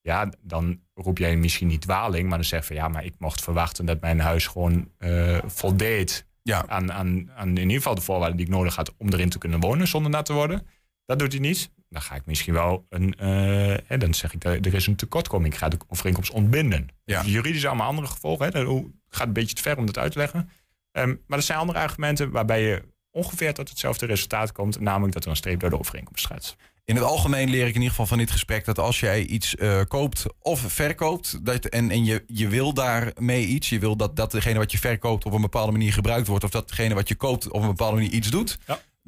[0.00, 3.14] ja, dan roep jij misschien niet dwaling, maar dan zeg je van ja, maar ik
[3.18, 4.90] mocht verwachten dat mijn huis gewoon
[5.46, 9.28] voldeed aan, aan, aan in ieder geval de voorwaarden die ik nodig had om erin
[9.28, 10.66] te kunnen wonen zonder nat te worden.
[11.04, 11.70] Dat doet hij niet.
[11.88, 13.14] Dan ga ik misschien wel een.
[13.18, 15.52] eh, hè, dan zeg ik, eh, er is een tekortkoming.
[15.52, 16.88] Ik ga de overeenkomst ontbinden.
[17.04, 17.22] Ja.
[17.24, 18.44] Juridisch allemaal andere gevolgen.
[18.44, 18.50] Hè.
[18.50, 20.50] Dat hoe- gaat een beetje te ver om dat uit te leggen.
[20.92, 24.80] Ehm, maar er zijn andere argumenten waarbij je ongeveer tot hetzelfde resultaat komt.
[24.80, 26.56] Namelijk dat er een streep door de overeenkomst gaat.
[26.84, 29.56] In het algemeen leer ik in ieder geval van dit gesprek dat als jij iets
[29.56, 34.16] eh, koopt of verkoopt, dat, en, en je, je wil daarmee iets, je wil dat,
[34.16, 37.08] dat degene wat je verkoopt op een bepaalde manier gebruikt wordt, of dat degene wat
[37.08, 38.58] je koopt op een bepaalde manier iets doet,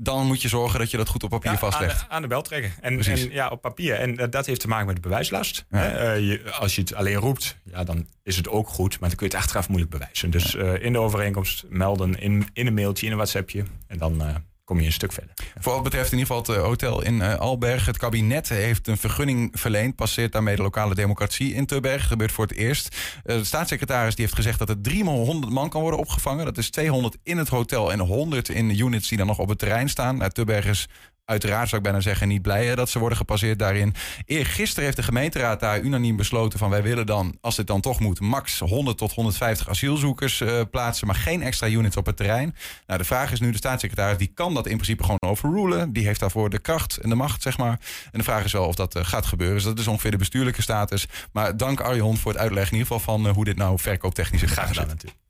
[0.02, 2.00] dan moet je zorgen dat je dat goed op papier Ja, vastlegt.
[2.00, 2.72] Aan de, aan de bel trekken.
[2.80, 3.94] En, en ja, op papier.
[3.94, 5.64] En eh, dat heeft te maken met de bewijslast.
[5.70, 5.78] Ja.
[5.78, 9.00] Hè, eh, je, als je het alleen roept, ja, dan is het ook goed.
[9.00, 10.30] Maar dan kun je het achteraf moeilijk bewijzen.
[10.30, 13.64] Dus eh, in de overeenkomst melden, in, in een mailtje, in een WhatsAppje.
[13.86, 14.22] En dan
[14.70, 15.34] kom je een stuk verder.
[15.58, 17.86] Voor wat betreft in ieder geval het eh, hotel in eh, Alberg.
[17.86, 19.96] Het kabinet heeft een vergunning verleend.
[19.96, 22.06] Passeert daarmee de lokale democratie in Tubberg.
[22.06, 22.96] Gebeurt voor het eerst.
[23.24, 26.44] Eh, de staatssecretaris die heeft gezegd dat er 300 man kan worden opgevangen.
[26.44, 29.58] Dat is 200 in het hotel en 100 in units die dan nog op het
[29.58, 30.16] terrein staan.
[30.16, 30.88] Nou, Tubberg is
[31.30, 33.94] uiteraard, zou ik bijna zeggen, niet blij hè, dat ze worden gepasseerd daarin.
[34.26, 36.70] Eergisteren heeft de gemeenteraad daar unaniem besloten van...
[36.70, 41.06] wij willen dan, als dit dan toch moet, max 100 tot 150 asielzoekers eh, plaatsen...
[41.06, 42.54] maar geen extra units op het terrein.
[42.86, 45.92] Nou, de vraag is nu, de staatssecretaris die kan dat in principe gewoon overrulen.
[45.92, 47.80] Die heeft daarvoor de kracht en de macht, zeg maar.
[48.12, 49.56] En de vraag is wel of dat eh, gaat gebeuren.
[49.56, 51.06] Dus dat is ongeveer de bestuurlijke status.
[51.32, 53.26] Maar dank Arjon voor het uitleggen in ieder geval van...
[53.26, 54.86] eh, hoe dit nou verkooptechnisch in elkaar zit.
[54.86, 55.29] natuurlijk.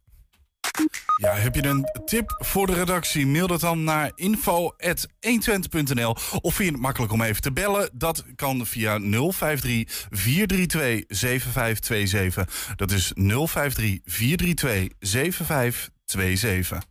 [1.21, 3.27] Ja, heb je een tip voor de redactie?
[3.27, 7.91] Mail dat dan naar info.120.nl Of vind je het makkelijk om even te bellen?
[7.93, 12.75] Dat kan via 053 432 7527.
[12.77, 16.83] Dat is 053 432 7527.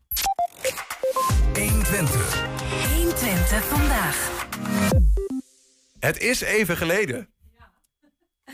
[1.53, 2.47] 120.
[2.95, 4.47] 120 vandaag.
[5.99, 7.29] Het is even geleden.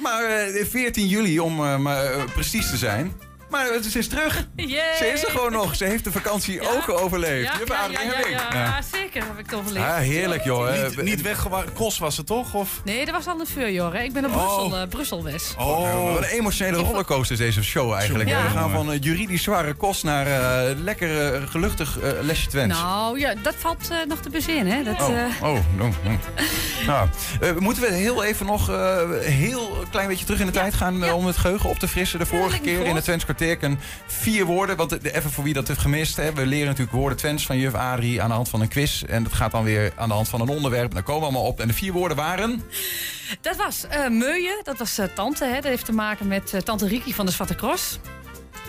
[0.02, 3.14] Maar eh, 14 juli, om eh, maar, eh, precies te zijn.
[3.56, 4.48] Maar ze is terug.
[4.56, 4.96] Yay.
[4.98, 5.76] Ze is er gewoon nog.
[5.76, 7.52] Ze heeft de vakantie ook overleefd.
[7.54, 8.60] Ja, Je ja, ja, ja, ja, Ja.
[8.60, 9.86] ja, zeker heb ik het overleefd.
[9.86, 10.84] Ah, heerlijk joh.
[10.84, 12.54] Niet, niet weg, Kos was het toch?
[12.54, 12.82] Of?
[12.84, 14.02] Nee, dat was al een vuur, hè.
[14.02, 14.38] Ik ben op Oh.
[14.58, 15.56] Brussel, eh, Brussel-West.
[15.58, 18.30] Oh, wat een emotionele rollercoaster is deze show eigenlijk.
[18.30, 18.44] Ja.
[18.44, 22.80] We gaan van eh, juridisch zware kost naar eh, lekker geluchtig lesje Twents.
[22.80, 24.84] Nou, ja, dat valt nog te bezien, hè.
[24.84, 26.12] Dat, Oh, eh, oh, no, no.
[26.86, 27.08] Nou,
[27.42, 31.12] eh, moeten we heel even nog eh heel klein beetje terug in de tijd gaan
[31.12, 32.20] om het geheugen op te frissen.
[32.20, 33.26] De vorige keer in het Twents
[34.08, 34.76] vier woorden.
[34.76, 36.16] Want even voor wie dat heeft gemist.
[36.16, 39.04] Hè, we leren natuurlijk woorden Twents van juf Adrie aan de hand van een quiz.
[39.04, 40.94] En dat gaat dan weer aan de hand van een onderwerp.
[40.94, 41.60] Daar komen we allemaal op.
[41.60, 42.64] En de vier woorden waren...
[43.42, 45.54] dat was eh Meuje, dat was eh, tante, hè.
[45.54, 48.00] Dat heeft te maken met eh, tante Riki van de Zwarte Cross.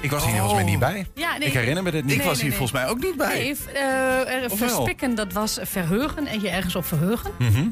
[0.01, 1.07] Ik was hier volgens mij niet bij.
[1.15, 2.17] Ja, nee, ik herinner me dit niet.
[2.17, 2.69] nee, nee, nee.
[2.73, 4.69] mij ook niet Nee, eh, er- Of wel?
[4.69, 7.31] verspikken, dat was verheugen en je ergens op verheugen.
[7.39, 7.67] Mhm.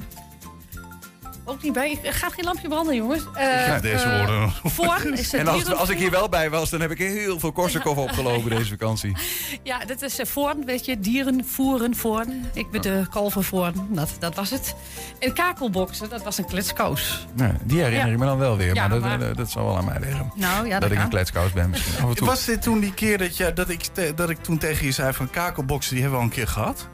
[1.44, 1.98] Ook niet bij.
[2.02, 3.22] Er gaat geen lampje branden, jongens.
[3.36, 4.52] Uh, Ja, deze eh, woorden.
[4.64, 7.52] Voorn is het En als, ik hier wel bij was, dan heb ik heel veel
[7.52, 9.16] Korsakoff opgelopen deze vakantie.
[9.62, 11.00] Ja, dat is uh, Voorn, weet je.
[11.00, 12.44] Dieren voeren Voorn.
[12.54, 13.86] Ik ben de kalver Voorn.
[13.90, 14.74] Dat, dat was het.
[15.18, 17.26] En kakelboksen, dat was een kletskous.
[17.64, 18.12] Die herinner Ja.
[18.12, 20.00] ik me dan wel weer, Ja, maar, dat, maar- dat, dat zal wel aan mij
[20.00, 20.32] liggen.
[20.34, 22.26] Nou, ja, dat dat ik een kletskous ben misschien af en toe.
[22.26, 23.84] Was dit toen die keer dat, je, dat, ik,
[24.16, 26.88] dat ik toen tegen je zei van kakelboksen, die hebben we al een keer gehad?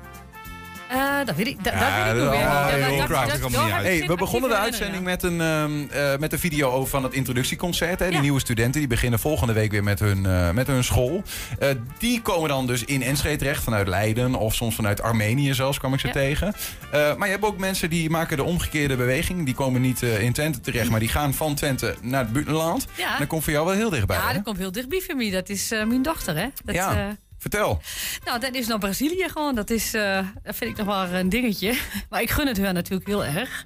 [0.91, 1.83] Eh, dat weet ik, dat, dat
[2.13, 3.73] weet oh, niet.
[3.73, 7.13] Hey, we begonnen de uitzending met een, ehm, eh, met een video over van het
[7.13, 7.99] introductieconcert.
[7.99, 8.11] Hè.
[8.11, 11.23] Die nieuwe studenten die beginnen volgende week weer met hun, eh, met hun school.
[11.59, 11.69] Eh,
[11.99, 15.95] die komen dan dus in Enschede terecht vanuit Leiden of soms vanuit Armenië zelfs kwam
[15.95, 16.13] ik ze Ja.
[16.13, 16.55] tegen.
[16.93, 19.45] Eh, maar je hebt ook mensen die maken de omgekeerde beweging.
[19.45, 22.87] Die komen niet eh, in Twente terecht, maar die gaan van Twente naar het buitenland.
[22.97, 23.13] Ja.
[23.13, 24.17] En dat komt voor jou wel heel dichtbij.
[24.17, 24.35] Ja, hè?
[24.35, 25.31] dat komt heel dichtbij voor mij.
[25.31, 26.47] Dat is eh, mijn dochter, hè?
[26.65, 27.17] Dat, Ja.
[27.41, 27.81] Vertel.
[28.25, 29.55] nou, dat is naar Brazilië gewoon.
[29.55, 31.79] Dat, is, eh, dat vind ik nog wel een dingetje.
[32.11, 33.65] Maar ik gun het haar natuurlijk heel erg.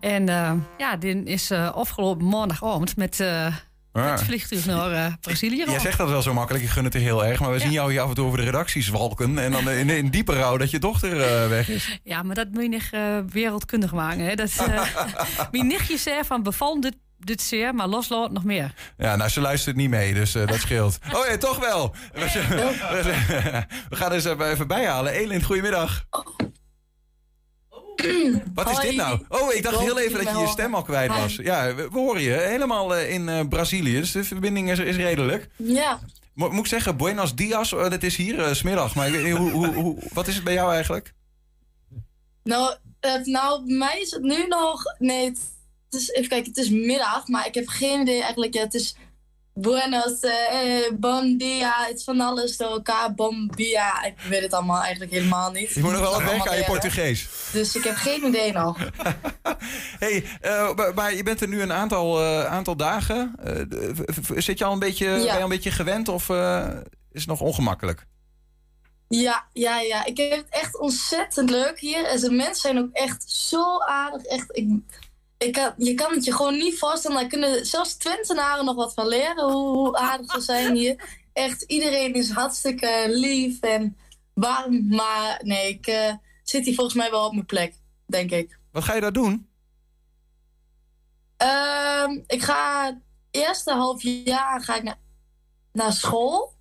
[0.00, 2.48] En eh, ja, dit is eh, afgelopen
[2.96, 3.54] met, eh
[3.92, 4.10] Ah.
[4.10, 5.64] met vliegtuig naar Brazilië.
[5.66, 7.40] Jij zegt dat wel zo makkelijk, ik gun het er heel erg.
[7.40, 9.38] Maar we zien jou hier af en toe over de redacties walken.
[9.38, 11.18] En dan in, in diepe rouw dat je dochter
[11.48, 12.00] weg is.
[12.02, 12.90] Ja, maar dat moet je niet
[13.32, 14.24] wereldkundig maken.
[14.24, 14.34] Hè?
[14.34, 14.66] Dat,
[15.50, 18.74] mijn nichtje zei van beval dit, dit zeer, maar loslaat nog meer.
[18.96, 20.98] Ja, nou, ze luistert niet mee, dus eh, dat scheelt.
[21.12, 21.94] Oh ja, toch wel.
[22.12, 22.20] We,
[23.90, 25.12] we gaan eens even, bijhalen.
[25.12, 26.06] Elin, goedemiddag.
[28.54, 28.86] Wat is Hoi.
[28.88, 29.24] dit nou?
[29.28, 31.34] Oh, ik dacht heel even dat je je stem al kwijt was.
[31.34, 34.96] Ja, we, we horen je helemaal eh, in eh, Brazilië, dus de verbinding is, is
[34.96, 35.48] redelijk.
[35.56, 35.98] Ja,
[36.34, 38.94] Mo- moet ik zeggen, buenos dias, eh, dat is hier, smiddag.
[38.94, 41.14] Maar ik weet niet, hoe, hoe, hoe, wat is het bij jou eigenlijk?
[42.42, 44.82] nou, eh, nou, bij mij is het nu nog.
[44.98, 45.32] Nee,
[45.94, 48.54] is, even kijken, het is middag, maar ik heb geen idee eigenlijk.
[48.54, 48.96] Ja, het is
[49.54, 54.04] buenos, eh, bon dia, het is van alles door elkaar, bon dia.
[54.04, 55.70] Ik weet het allemaal eigenlijk helemaal niet.
[55.74, 56.64] Je moet nog wel wat werken aan je.
[56.64, 57.28] Portugees.
[57.52, 58.78] Dus ik heb geen idee nog.
[60.04, 63.34] hey, eh, maar- maar je bent er nu een aantal, eh, aantal dagen.
[63.44, 63.60] Eh,
[64.36, 66.28] zit je al een beetje, ben je al een beetje gewend of
[67.12, 68.06] is het nog ongemakkelijk?
[69.08, 70.04] Ja, ja, ja.
[70.04, 72.04] Ik heb het echt ontzettend leuk hier.
[72.04, 74.22] En de mensen zijn ook echt zo aardig.
[74.22, 74.66] Echt, ik,
[75.44, 77.16] ik je kan het je gewoon niet voorstellen.
[77.16, 79.50] Daar kunnen zelfs Twentenaren nog wat van leren.
[79.50, 81.22] Hoe, hoe aardig ze zijn hier.
[81.32, 83.96] Echt, iedereen is hartstikke lief en
[84.34, 84.88] warm.
[84.88, 87.74] Maar nee, ik eh, zit hier volgens mij wel op mijn plek,
[88.06, 88.58] denk ik.
[88.72, 89.48] Wat ga je daar doen?
[91.36, 92.98] Ehm, ik ga het
[93.30, 94.98] eerste half jaar ga ik naar,
[95.72, 96.54] naar school.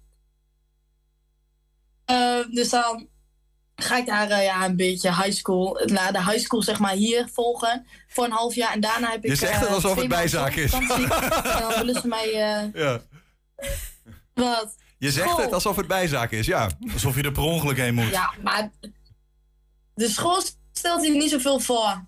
[2.05, 3.07] Ehm, dus dan
[3.83, 6.93] ga ik daar eh, ja, een beetje high school, naar de high school zeg maar
[6.93, 8.71] hier volgen voor een half jaar.
[8.73, 10.71] En daarna heb ik Je zegt het eh, alsof het bijzaak is.
[10.71, 10.87] dan
[11.79, 12.27] willen ze mij...
[12.33, 13.01] eh, Ja.
[14.33, 14.75] wat?
[14.97, 15.41] Je zegt School.
[15.43, 16.69] het alsof het bijzaak is, ja.
[16.93, 18.09] Alsof je er per ongeluk heen moet.
[18.09, 18.71] Ja, maar
[19.95, 20.41] de school
[20.73, 22.05] stelt hier niet zoveel voor.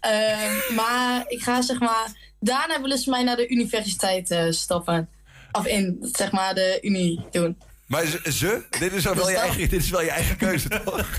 [0.00, 2.32] Ehm, maar ik ga zeg maar...
[2.40, 5.08] Daarna willen ze mij naar de universiteit eh, stoppen.
[5.52, 7.58] Of in, zeg maar, de unie doen.
[7.86, 8.64] Maar ze, ze?
[8.70, 11.08] dit, is wel je eigen, dit is wel je eigen keuze, toch?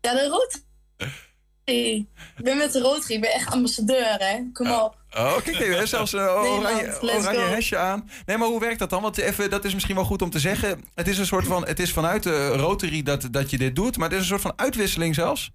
[0.00, 2.06] Ja, de Rotary.
[2.36, 3.14] Ik ben met de Rotary.
[3.14, 4.40] Ik ben echt ambassadeur, hè.
[4.52, 4.96] Kom op.
[5.16, 8.10] Oh, kijk even, zelfs een oranje, oranje hesje aan.
[8.26, 9.02] Nee, maar hoe werkt dat dan?
[9.02, 10.84] Want even, dat is misschien wel goed om te zeggen.
[10.94, 13.96] Het is een soort van, het is vanuit de Rotary dat, dat je dit doet,
[13.96, 15.50] maar het is een soort van uitwisseling zelfs.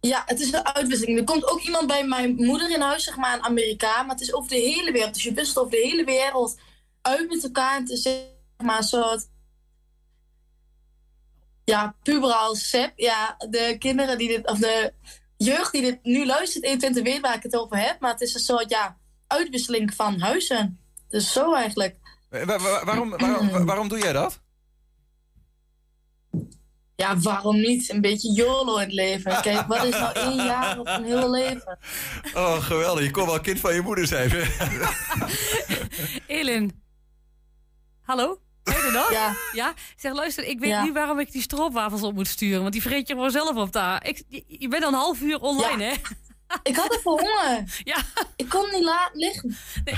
[0.00, 1.18] Ja, het is een uitwisseling.
[1.18, 4.06] Er komt ook iemand bij mijn moeder in huis, zeg maar, een Amerikaan.
[4.06, 5.14] Maar het is over de hele wereld.
[5.14, 6.58] Dus je wisselt over de hele wereld
[7.02, 7.78] uit met elkaar.
[7.78, 8.14] Het is zeg
[8.64, 9.28] maar een soort...
[11.64, 12.92] Ja, puberaal sep.
[12.96, 14.46] Ja, de kinderen die dit...
[14.46, 14.92] Of de
[15.36, 18.00] jeugd die dit nu luistert, 21 weet waar ik het over heb.
[18.00, 20.80] Maar het is een soort, ja, uitwisseling van huizen.
[21.08, 21.96] Dus zo eigenlijk.
[22.30, 24.40] Eh, wa- wa- waarom, waarom, waarom doe jij dat?
[26.96, 27.90] Ja, waarom niet?
[27.90, 29.40] Een beetje YOLO in het leven.
[29.42, 31.78] Kijk, wat is nou één jaar of een heel leven?
[32.34, 33.04] Oh, geweldig.
[33.04, 34.30] Je kon wel kind van je moeder zijn.
[36.26, 36.82] Elin.
[38.10, 38.40] Hallo?
[38.64, 39.10] Je nog?
[39.12, 39.34] Ja.
[39.52, 39.74] ja?
[39.96, 40.82] Zeg, luister, ik weet Ja.
[40.82, 42.60] niet waarom ik die stroopwafels op moet sturen.
[42.60, 44.06] Want die vreet je gewoon zelf op daar.
[44.06, 45.92] Ik, je, je bent al een half uur online, hè?
[46.62, 47.64] Ik had even honger.
[47.84, 47.96] Ja.
[48.36, 49.56] Ik kon niet laten liggen.
[49.84, 49.96] Nou,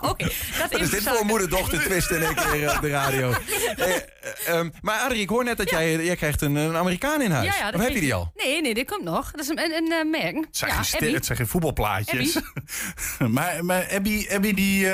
[0.00, 0.28] oké.
[0.58, 3.32] Dat is dit voor moeder-dochter twist in één keer eh, op de radio?
[3.78, 4.02] Eh, eh,
[4.46, 7.46] ehm, maar Adrie, ik hoor net dat jij, jij krijgt een, een Amerikaan in huis.
[7.46, 8.32] Ja, ja, of heb je die al?
[8.36, 9.30] Nee, nee, dit komt nog.
[9.30, 10.34] Dat is een, een, een merk.
[10.34, 12.38] Het zijn, geen, het zijn geen voetbalplaatjes.
[13.28, 14.88] maar maar Abby, Abby die,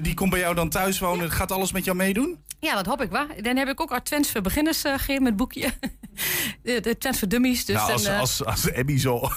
[0.00, 1.30] die komt bij jou dan thuis wonen.
[1.30, 2.44] Gaat alles met jou meedoen?
[2.60, 3.26] Ja, dat hoop ik wel.
[3.40, 5.72] Dan heb ik ook Advents voor beginners gegeven met boekje.
[6.62, 7.64] de, de Advents voor dummies.
[7.64, 9.30] Dus nou, dan, als, als, als Abby zo,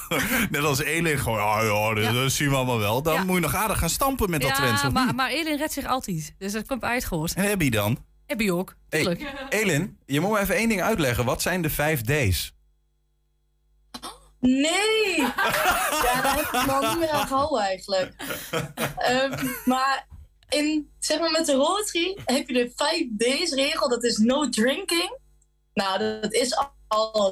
[0.52, 3.02] net als Elin, gewoon, ah, ja, dat, zien we allemaal wel.
[3.02, 5.16] Dan moet je nog aardig gaan stampen met dat Twents, of maar, niet?
[5.16, 6.36] maar Elin redt zich altijd.
[6.38, 7.34] Dus dat komt uitgehoord.
[7.34, 8.06] En Abby dan?
[8.28, 9.46] Abby ook, Hey, tuurlijk.
[9.50, 11.26] Elin, je moet me even één ding uitleggen.
[11.26, 12.54] Wat zijn de vijf D's?
[14.40, 15.18] Nee!
[16.06, 18.14] ja, daar heb ik me al niet meer aan gehouden eigenlijk.
[18.98, 20.08] Ehm, maar
[20.50, 25.18] in, zeg maar met de Rotary heb je de 5D's-regel, dat is no drinking.
[25.74, 27.32] Nou, dat is al- al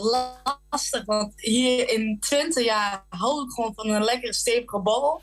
[0.70, 5.22] lastig, want hier in Twente jaar hou ik gewoon van een lekkere stevige borrel.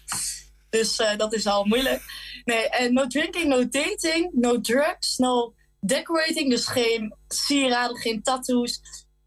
[0.74, 2.02] Dus eh, dat is al moeilijk.
[2.44, 6.50] Nee, en no drinking, no dating, no drugs, no decorating.
[6.50, 8.80] Dus geen sieraden, geen tattoos.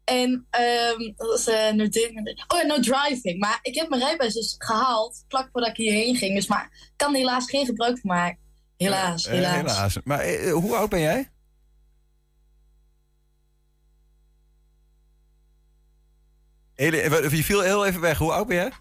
[0.04, 2.44] En ehm dat is, eh, no dating.
[2.48, 3.38] Oh ja, no driving.
[3.38, 6.34] Maar ik heb mijn rijbewijs dus gehaald, vlak voordat ik hierheen ging.
[6.34, 8.38] Dus maar ik kan er helaas geen gebruik van maken.
[8.76, 9.54] Helaas, Eh, helaas.
[9.56, 9.98] helaas.
[10.04, 11.30] Maar hoe oud ben jij?
[16.74, 18.18] Hele- je viel heel even weg.
[18.18, 18.72] Hoe oud ben jij?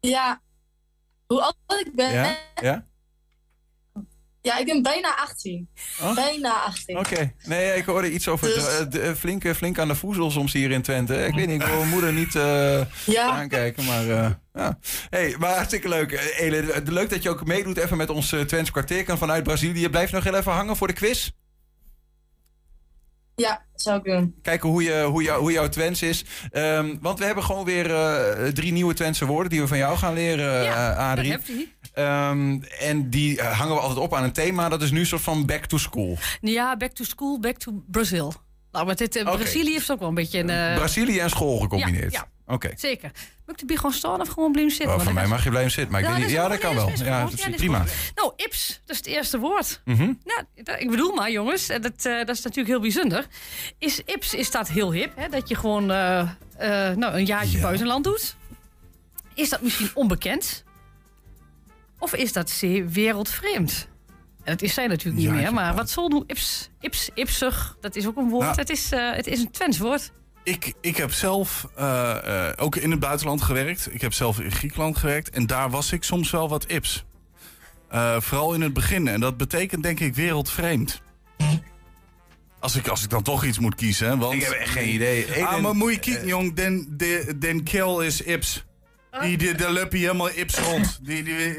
[0.00, 0.40] Ja.
[1.26, 1.56] Hoe oud
[1.86, 2.12] ik ben?
[2.12, 2.36] Ja?
[2.62, 2.86] Ja?
[4.42, 5.68] Ja, ik ben bijna 18.
[6.02, 6.14] Oh.
[6.14, 6.98] Bijna 18.
[6.98, 7.32] Oké.
[7.44, 10.30] Nee, ik hoorde iets over Dus- eh, de- eh, flink, eh, flink aan de voezel
[10.30, 11.24] soms hier in Twente.
[11.26, 13.30] Ik weet niet, ik wil mijn moeder niet eh, Ja.
[13.30, 14.78] aankijken, maar eh, ja.
[15.10, 16.12] Hey, maar hartstikke leuk.
[16.12, 19.88] Eh, Ele, eh, leuk dat je ook meedoet even met ons Twents kwartierkan vanuit Brazilië.
[19.88, 21.30] Blijf nog heel even hangen voor de quiz.
[23.36, 24.34] Ja, zou ik doen.
[24.42, 26.24] Kijken hoe, je, hoe, jou, hoe jouw Twents is.
[26.50, 29.96] Ehm, want we hebben gewoon weer eh, drie nieuwe Twentse woorden die we van jou
[29.96, 31.30] gaan leren, eh, Adrie.
[31.30, 31.68] heb je.
[31.92, 34.68] Ehm, en die eh, hangen we altijd op aan een thema.
[34.68, 36.18] Dat is nu een soort van back to school.
[36.40, 38.32] Ja, back to school, back to Brazil.
[38.76, 39.24] Nou, maar dit, eh.
[39.34, 40.50] Brazilië heeft ook wel een beetje een...
[40.50, 42.12] eh, Brazilië en school gecombineerd.
[42.12, 42.70] Ja, Oké.
[42.76, 43.10] Zeker.
[43.46, 44.96] Moet ik er gewoon staan of gewoon blijven zitten?
[44.96, 45.92] Oh, ik mij mag je blijven zitten.
[45.92, 46.90] Maar ik Ja, weet niet, dat ja, dat kan wel.
[47.06, 47.84] Ja, prima.
[48.14, 49.80] Nou, ips, dat is het eerste woord.
[49.84, 50.02] Mhm.
[50.24, 53.26] Nou, dat- ik bedoel maar, jongens, en dat, eh, dat is natuurlijk heel bijzonder.
[53.78, 55.28] Is ips, is dat heel hip, hè?
[55.28, 58.36] Dat je gewoon eh, eh, nou, een jaartje buitenland doet?
[59.34, 60.64] Is dat misschien onbekend?
[61.98, 63.88] Of is dat zeer wereldvreemd?
[64.46, 67.96] En dat is zij natuurlijk niet meer, maar wat zal nu ips, ips, ipsig, dat
[67.96, 68.44] is ook een woord.
[68.44, 68.56] Nou.
[68.56, 70.12] het, is, eh, het is een Twents woord.
[70.46, 73.88] Ik, ik heb zelf eh, eh, ook in het buitenland gewerkt.
[73.94, 75.30] Ik heb zelf in Griekenland gewerkt.
[75.30, 77.04] En daar was ik soms wel wat ips.
[77.88, 79.08] Eh, vooral in het begin.
[79.08, 81.02] En dat betekent denk ik wereldvreemd.
[82.58, 84.18] Als ik, als ik dan toch iets moet kiezen.
[84.18, 85.44] Want, Ik heb echt geen idee.
[85.44, 86.54] Ah, maar moet je kiezen, jong.
[86.54, 88.64] Den, den, den kill is ips.
[89.20, 90.98] Die, die, loop je helemaal ips rond.
[91.02, 91.56] Die, die,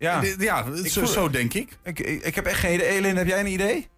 [0.00, 1.78] Ja, ja Ik zo, voel- zo denk ik.
[1.82, 2.86] Ik, ik, heb echt geen idee.
[2.88, 3.88] Elin, heb jij een idee?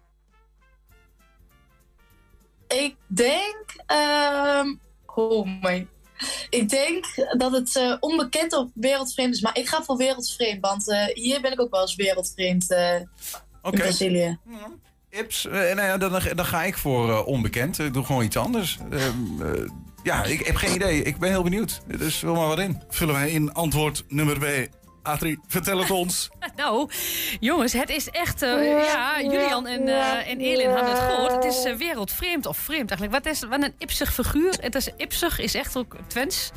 [2.67, 3.65] Ik denk.
[3.85, 4.73] ehm
[5.15, 5.87] oh my.
[6.49, 7.05] Ik denk
[7.37, 9.41] dat het eh, onbekend of wereldvreemd is.
[9.41, 10.61] Maar ik ga voor wereldvreemd.
[10.61, 12.71] Want eh, hier ben ik ook wel eens wereldvreemd.
[12.71, 12.95] eh
[13.61, 13.75] Oké.
[13.75, 14.39] In Brazilië.
[15.09, 17.79] Ips, nou ja, dan, dan ga ik voor eh, onbekend.
[17.79, 18.79] Ik doe gewoon iets anders.
[18.91, 19.69] Ehm, eh,
[20.03, 21.03] ja, ik heb geen idee.
[21.03, 21.81] Ik ben heel benieuwd.
[21.97, 22.81] Dus vul maar wat in.
[22.89, 24.45] Vullen wij in antwoord nummer B.
[25.03, 26.29] Adrie, vertel het ons.
[26.55, 26.89] Nou,
[27.39, 28.41] jongens, het is echt...
[28.41, 31.31] eh, ja, Julian en, eh en Elin hadden het gehoord.
[31.31, 33.23] Het is eh, wereldvreemd of vreemd eigenlijk.
[33.23, 34.53] Wat is wat een ipsig figuur?
[34.61, 36.51] Het is, ipsig is echt ook Twents.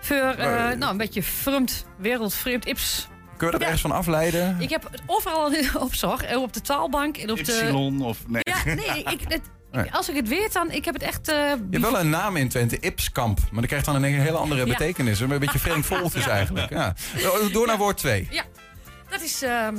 [0.00, 3.08] Voor, eh, nou, een beetje vreemd, wereldvreemd, ips.
[3.36, 4.56] Kunnen we dat ergens van afleiden?
[4.60, 7.42] Ik heb het overal eh, Op de taalbank en op de...
[7.42, 8.42] Ypsilon of nee.
[8.42, 9.42] Ja, nee, ik, het,
[9.72, 9.92] Nee.
[9.92, 10.70] als ik het weet, dan...
[10.70, 11.28] Ik heb het echt...
[11.28, 13.38] eh, Je hebt wel een naam in Twente, Ipskamp.
[13.50, 14.66] Maar dat krijgt dan een hele andere Ja.
[14.66, 15.20] betekenis.
[15.20, 16.70] Een beetje vreemd voltjes eigenlijk.
[16.70, 16.94] Ja.
[17.52, 18.28] Door naar woord 2.
[18.30, 18.44] Ja,
[19.10, 19.42] dat is...
[19.42, 19.76] ehm,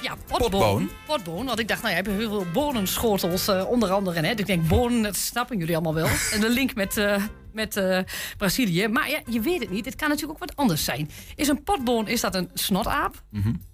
[0.00, 0.50] ja, potboon.
[0.50, 0.90] Potboon.
[1.06, 1.46] Potboon.
[1.46, 4.16] Want ik dacht, nou, je hebt heel veel bonenschotels eh, onder andere.
[4.20, 4.30] Hè?
[4.30, 6.08] Dus ik denk, bonen, dat snappen jullie allemaal wel.
[6.32, 7.82] en de link met, eh, met
[8.36, 8.88] Brazilië.
[8.88, 9.84] Maar ja, je weet het niet.
[9.84, 11.10] Het kan natuurlijk ook wat anders zijn.
[11.34, 13.22] Is een potboon, is dat een snotaap?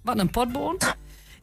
[0.03, 0.77] Wat een potboon?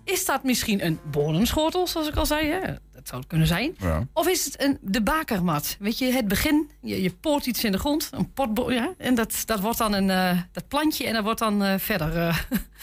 [0.05, 2.49] Is dat misschien een bonenschotel, zoals ik al zei?
[2.49, 2.61] Hè?
[2.93, 3.77] Dat zou het kunnen zijn.
[3.79, 4.07] Ja.
[4.13, 5.77] Of is het een, de bakermat?
[5.79, 9.15] Weet je, het begin, je, je poort iets in de grond, een potboon, ja, en
[9.15, 12.37] dat, dat wordt dan een eh, dat plantje en dat wordt dan eh, verder, eh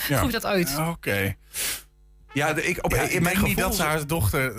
[0.17, 0.77] groeit dat uit.
[0.89, 1.35] Oké.
[2.33, 4.53] Ja, de- ik, op, Ja, in ik mijn denk niet gevoel- dat ze haar dochter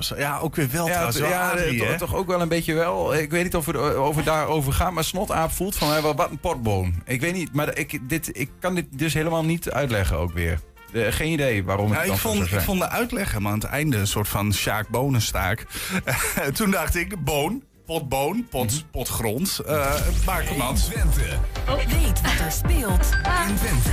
[0.00, 1.18] zou- Ja, ook weer wel Ja, trouwens.
[1.18, 1.98] wel ja, Adrie, hè?
[1.98, 3.14] toch, ook wel een beetje wel.
[3.14, 6.14] Ik weet niet of we er- over daarover gaan, maar snotaap voelt van mij wel
[6.14, 6.94] wat een potboon.
[7.04, 10.60] Ik weet niet, maar ik, dit, ik kan dit dus helemaal niet uitleggen ook weer.
[11.04, 13.68] Eh, geen idee waarom het ik, zo vond, ik vond de uitleg helemaal aan het
[13.68, 15.64] einde een soort van Sjaak Bonenstaak.
[16.54, 18.82] Toen dacht ik, boon, potboon, pot, Mhm.
[18.90, 19.94] potgrond, uh,
[20.24, 20.84] bakermat.
[20.84, 21.20] Twente.
[21.66, 23.10] Weet wat er speelt
[23.48, 23.90] in Twente.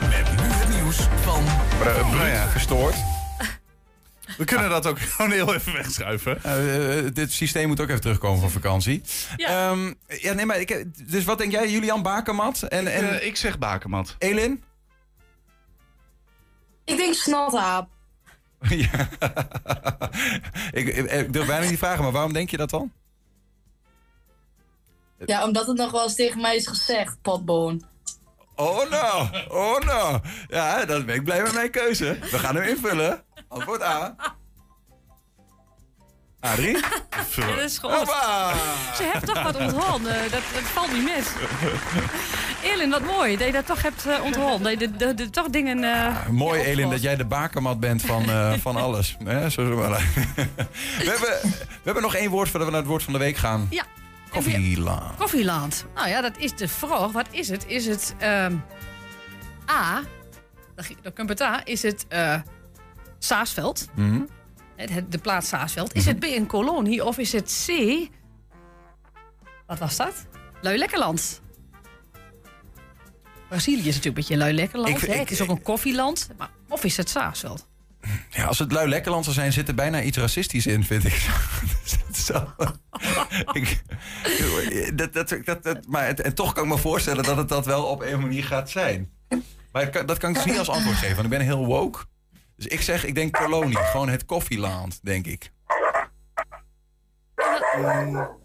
[0.00, 1.44] Met nu het nieuws van...
[2.16, 2.94] Nou ja, verstoord.
[4.36, 6.42] We kunnen dat ook gewoon heel even wegschuiven.
[6.42, 9.02] Eh, eh, dit systeem moet ook even terugkomen van vakantie.
[9.36, 9.74] Ja,
[10.06, 12.62] ja nee, maar ik, dus wat denk jij, Julian Bakermat?
[12.62, 14.14] En, en Eh, ik zeg bakermat.
[14.18, 14.64] Elin?
[16.86, 17.88] Ik denk snotaap.
[18.68, 19.08] ja.
[20.80, 22.92] ik, ik, ik durf bijna niet vragen, maar waarom denk je dat dan?
[25.26, 27.82] Ja, omdat het nog wel eens tegen mij is gezegd, potboon.
[28.54, 30.20] Oh nou, oh nou.
[30.48, 32.18] Ja, dan ben ik blij met mijn keuze.
[32.20, 33.24] We gaan hem invullen.
[33.48, 34.16] Antwoord A.
[37.36, 38.06] Ja, dat is gewoon.
[38.96, 40.14] Ze heeft toch wat onthouden.
[40.14, 41.26] eh, Dat, dat valt niet mis.
[42.62, 44.62] Elin, wat mooi dat je dat toch hebt uh, onthouden.
[44.62, 45.78] Dat je de, de, de, toch dingen.
[45.82, 49.16] Uh, Mooi, Elin, dat jij de bakermat bent van, uh, van alles.
[49.48, 49.98] Zo we,
[50.98, 53.66] hebben, we hebben nog één woord voordat we naar het woord van de week gaan.
[53.70, 53.84] Ja.
[54.30, 55.16] Koffieland.
[55.18, 55.86] Koffieland.
[55.94, 57.12] Nou ja, dat is de vraag.
[57.12, 57.64] Wat is het?
[57.66, 58.64] Is het um,
[59.70, 60.00] A,
[61.02, 62.06] de Kumpeta, is het
[63.18, 63.88] Saasveld?
[63.94, 64.06] Mhm.
[64.06, 64.28] Mm -hmm.
[65.08, 65.94] De plaats Saasveld.
[65.94, 67.04] Is het B, een kolonie?
[67.04, 67.70] Of is het C,
[69.66, 70.26] wat was dat?
[70.60, 71.40] Lui-Lekkerland.
[73.48, 75.02] Brazilië is natuurlijk een beetje Lui-Lekkerland.
[75.02, 76.28] Ik- ik- Het is ook een koffieland.
[76.38, 77.68] Maar, of is het Saasveld?
[78.30, 81.28] Ja, als het lui lekkerland zou zijn, zit er bijna iets racistisch in, vind ik.
[82.26, 82.52] Zo.
[83.52, 83.82] ik
[84.94, 87.66] dat, dat, dat, dat, maar het, en toch kan ik me voorstellen dat het dat
[87.66, 89.10] wel op een manier gaat zijn.
[89.72, 92.04] Maar kan- dat kan ik dus niet als antwoord geven, want ik ben heel woke.
[92.56, 93.76] Dus ik zeg, ik denk kolonie.
[93.76, 95.52] Gewoon het koffieland, denk ik.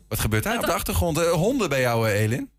[0.07, 1.17] Wat gebeurt daar op de achtergrond?
[1.17, 2.51] Eh, honden bij jou, eh, Elin?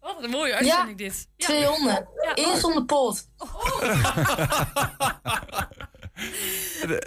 [0.00, 1.28] Wat een mooie uitzending dit.
[1.36, 1.46] Ja.
[1.46, 2.08] Twee honden.
[2.34, 3.26] Eén zonder poot.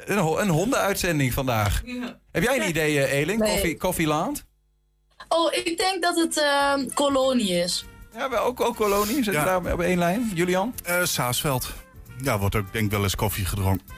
[0.05, 1.81] Een, ho- een hondenuitzending vandaag.
[2.31, 3.39] Heb jij een idee, eh, Elin?
[3.39, 3.51] Nee.
[3.51, 4.45] Koffie, koffieland?
[5.27, 7.85] Oh, ik denk dat het ehm, kolonie is.
[8.13, 9.23] Ja, we ook, ook kolonie.
[9.23, 10.31] Zitten we daar op één lijn?
[10.33, 10.73] Julian?
[10.83, 11.73] Eh, Saasveld.
[12.21, 13.85] Ja, wordt ook denk ik wel eens koffie gedronken.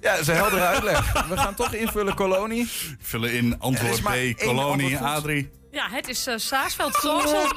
[0.00, 1.26] Ja, dat is een heldere uitleg.
[1.28, 2.68] We gaan toch invullen kolonie.
[3.00, 4.06] Vullen in antwoord B,
[4.36, 5.00] kolonie, antwoord goed.
[5.00, 5.50] Adrie.
[5.70, 6.94] Ja, het is eh Saasveld.
[6.94, 7.54] Saasveld.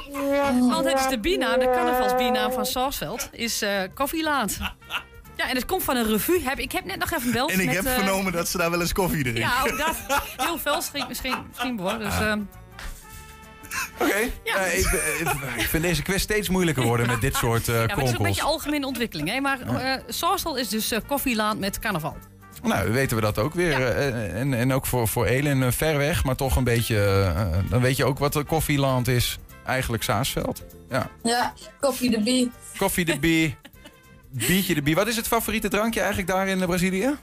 [0.58, 4.58] Want het is de binaam, de carnavalsbinaam van Saasveld, is eh Koffieland.
[5.36, 6.40] Ja, en het komt van een revue.
[6.42, 7.74] Heb, ik heb net nog even gebeld En ik met...
[7.74, 9.42] heb eh, vernomen dat ze daar wel eens koffie drinken.
[9.42, 9.96] Ja, ook dat.
[10.36, 11.98] Heel veel misschien, misschien, misschien hoor.
[11.98, 12.40] Dus, ehm,
[13.98, 14.16] Oké.
[14.44, 17.86] Ja, ik, eh, ik vind deze quiz steeds moeilijker worden met dit soort eh ja,
[17.86, 19.28] maar het is een beetje algemene ontwikkeling.
[19.28, 19.40] Hè?
[19.40, 22.16] Maar eh Saasveld is dus eh Koffieland met carnaval.
[22.62, 23.72] Nou, weten we dat ook weer.
[23.96, 26.96] Eh, En, en ook voor, voor Elin eh, ver weg, maar toch een beetje...
[27.36, 29.38] eh, dan weet je ook wat koffieland is.
[29.66, 30.62] Eigenlijk Saasveld.
[30.88, 31.10] Ja.
[31.22, 32.50] Ja, koffie de bie.
[32.76, 33.56] Koffie de bie.
[34.30, 34.94] Biertje de bie.
[34.94, 37.14] Wat is het favoriete drankje eigenlijk daar in eh, Brazilië?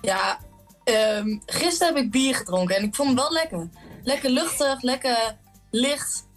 [0.00, 0.38] Ja,
[0.84, 3.68] ehm, gisteren heb ik bier gedronken en ik vond het wel lekker.
[4.04, 5.36] Lekker luchtig, lekker
[5.70, 6.28] licht.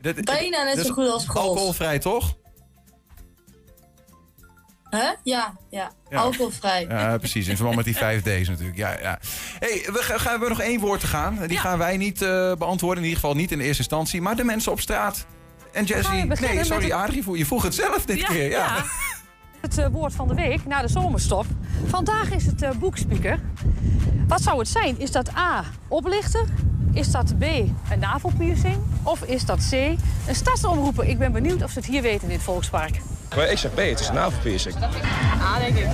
[0.00, 1.46] Dat- Bijna net dat zo is goed als Grols.
[1.48, 2.38] Alcoholvrij, toch?
[4.90, 5.10] Hè?
[5.22, 6.18] Ja, ja, Ja.
[6.20, 6.86] alcoholvrij.
[6.88, 7.46] Ja, precies.
[7.48, 8.76] In verband met die 5D's natuurlijk.
[8.78, 9.18] Ja, ja.
[9.58, 11.46] Hey, we gaan, we nog één woord te gaan.
[11.46, 12.98] Die gaan wij niet eh, beantwoorden.
[13.02, 14.20] In ieder geval niet in de eerste instantie.
[14.22, 15.26] Maar de mensen op straat.
[15.72, 17.38] En beginnen Nee, sorry, het- Adrie.
[17.38, 18.50] Je vroeg het zelf dit keer.
[18.50, 18.76] Ja.
[19.60, 21.44] Het eh, woord van de week na de zomerstop.
[21.86, 23.38] Vandaag is het eh, boekspeaker.
[24.28, 24.98] Wat zou het zijn?
[25.00, 26.44] Is dat A, oplichter?
[26.92, 28.76] Is dat B, een navelpiercing?
[29.02, 31.04] Of is dat C, een stadsomroeper?
[31.04, 33.00] Ik ben benieuwd of ze het hier weten in dit volkspark.
[33.36, 34.74] Maar ik zeg B, het is een navelpiercing.
[35.42, 35.86] A, denk ik.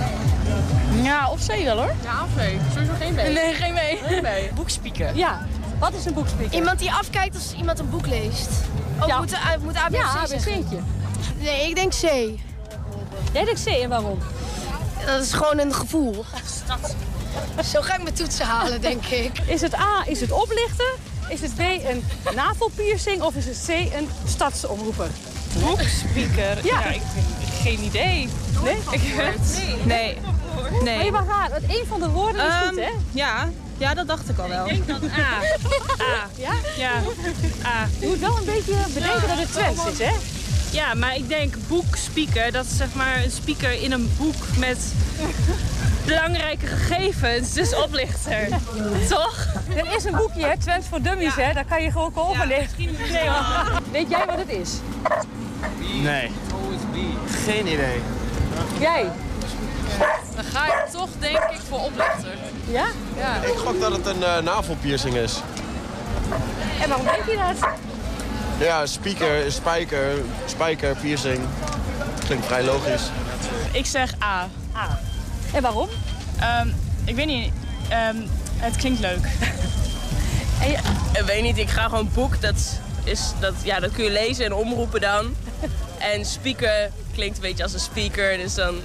[1.03, 1.93] Ja, of C wel hoor.
[2.03, 2.39] Ja, of B.
[2.73, 3.15] Sowieso geen B.
[3.15, 3.77] Nee, geen B.
[4.07, 4.55] Geen B.
[4.55, 5.15] Boekspieken.
[5.15, 5.45] Ja.
[5.79, 6.57] Wat is een boekspieken?
[6.57, 8.49] Iemand die afkijkt als iemand een boek leest.
[9.01, 9.19] Oh, Ja.
[9.19, 10.05] moet, uh, moet ABC Ja?
[10.21, 10.77] ABC'tje.
[11.39, 12.05] Nee, ik denk C.
[13.45, 14.19] C en waarom?
[15.05, 16.25] Dat is gewoon een gevoel.
[17.73, 19.39] Zo ga ik mijn toetsen halen, denk ik.
[19.45, 20.85] Is het A, is het oplichten?
[21.29, 22.03] Is het B, een
[22.35, 23.21] navelpiercing?
[23.21, 25.07] Of is het C, een stadsomroeper?
[25.59, 26.65] Boekspeaker?
[26.65, 26.85] Ja.
[26.85, 27.01] ik
[27.61, 28.29] geen idee.
[28.63, 28.77] Nee?
[28.91, 29.01] Ik
[29.85, 30.17] Nee.
[30.83, 30.95] Nee.
[30.95, 32.81] Maar je mag raden, het één van de woorden is goed, hè?
[32.85, 33.49] Ehm, Ja.
[33.77, 34.67] ja, dat dacht ik al wel.
[34.69, 35.15] Ik denk dan A.
[36.13, 36.27] A.
[36.37, 36.51] Ja?
[36.77, 36.91] Ja.
[37.65, 37.87] A.
[37.99, 40.13] Je moet wel een beetje bedenken dat het Twents is, hè?
[40.71, 44.77] Ja, maar ik denk boekspeaker, dat is zeg maar een speaker in een boek met
[46.05, 48.47] belangrijke gegevens, dus oplichter.
[49.09, 49.47] Toch?
[49.75, 50.57] Er is een boekje, hè?
[50.57, 51.53] Twents voor Dummies, hè?
[51.53, 52.47] Daar kan je gewoon kopen.
[52.47, 52.67] nee.
[52.77, 53.29] nee.
[53.91, 54.71] Weet jij wat het is?
[56.01, 56.31] Nee.
[57.45, 58.01] Geen idee.
[58.79, 59.09] Jij?
[60.35, 62.29] Dan ga ik toch denk ik voor oplichter.
[62.69, 62.85] Ja?
[63.17, 63.35] Ja.
[63.43, 65.41] Ik gok dat het een eh, navelpiercing is.
[66.81, 67.69] En waarom denk je dat?
[68.59, 70.11] Ja, speaker, spijker,
[70.45, 71.39] spijker, piercing.
[72.25, 73.03] Klinkt vrij logisch.
[73.71, 74.47] Ik zeg A.
[74.75, 74.99] A.
[75.53, 75.87] En waarom?
[76.39, 76.67] Ehm,
[77.05, 77.51] ik weet niet.
[77.89, 78.15] Ehm,
[78.57, 79.25] het klinkt leuk.
[80.61, 80.77] En je...
[81.19, 82.41] Ik weet niet, ik ga gewoon boek.
[82.41, 85.35] Dat, is, dat, ja, dat kun je lezen en omroepen dan.
[86.13, 88.75] En speaker klinkt een beetje als een speaker, dus dan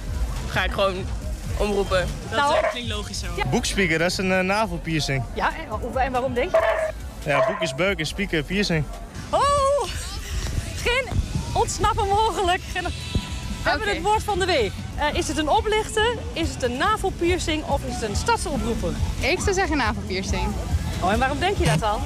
[0.47, 1.05] ga ik gewoon
[1.57, 2.05] omroepen.
[2.29, 2.55] Dat Nou.
[2.55, 3.25] eh, klinkt logisch zo.
[3.49, 5.23] Boekspeaker, dat is een uh, navelpiercing.
[5.33, 6.93] Ja, en, en waarom denk je dat?
[7.25, 8.83] Ja, boek is beuk en speaker piercing.
[11.53, 12.61] Ontsnappen mogelijk.
[13.63, 14.71] We hebben het woord van de week.
[14.95, 18.93] Eh, is het een oplichter, is het een navelpiercing of is het een stadsomroeper?
[19.19, 20.47] Ik zou zeggen navelpiercing.
[21.01, 22.01] Oh, en waarom denk je dat dan?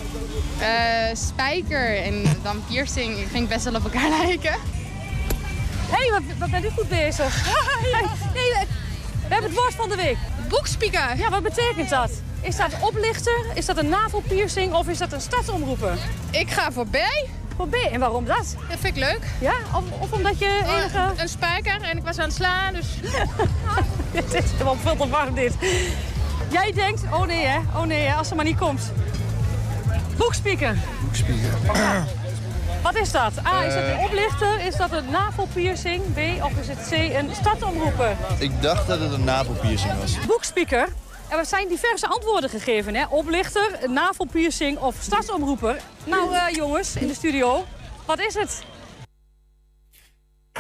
[0.60, 4.56] Eh, spijker en dan piercing ik best wel op elkaar lijken.
[5.90, 7.46] Hé, hey, wat, wat ben je goed bezig?
[8.34, 8.52] Nee,
[9.28, 10.18] We hebben het woord van de week.
[10.48, 11.18] Boekspieker.
[11.18, 12.12] Ja, wat betekent dat?
[12.42, 13.46] Is dat oplichter?
[13.54, 14.74] Is dat een navelpiercing?
[14.74, 15.98] Of is dat een stadsomroeper?
[16.32, 16.88] Ik ga voor
[17.66, 17.74] B.
[17.92, 18.56] En waarom dat?
[18.70, 19.20] Dat vind ik leuk.
[19.40, 19.54] Ja?
[19.76, 21.12] Of, of omdat je Oh, enige...
[21.18, 22.86] Een spijker en ik was aan het slaan, dus...
[24.12, 25.54] Het is wel veel te warm dit.
[26.50, 28.92] Jij denkt, oh nee hè, oh nee hè, als ze maar niet komt.
[30.18, 30.76] Boekspieker.
[31.02, 31.50] Boekspieker.
[32.84, 33.32] Wat is dat?
[33.46, 34.04] A, is het een Eh.
[34.04, 34.60] oplichter?
[34.66, 36.02] Is dat een navelpiercing?
[36.14, 38.16] B, of is het C, een stadsomroeper?
[38.38, 40.18] Ik dacht dat het een navelpiercing was.
[40.28, 40.88] Boekspieker.
[41.30, 43.06] Er zijn diverse antwoorden gegeven, hè?
[43.06, 45.82] Oplichter, navelpiercing of stadsomroeper.
[46.04, 47.66] Nou, eh, jongens, in de studio,
[48.06, 48.64] wat is het?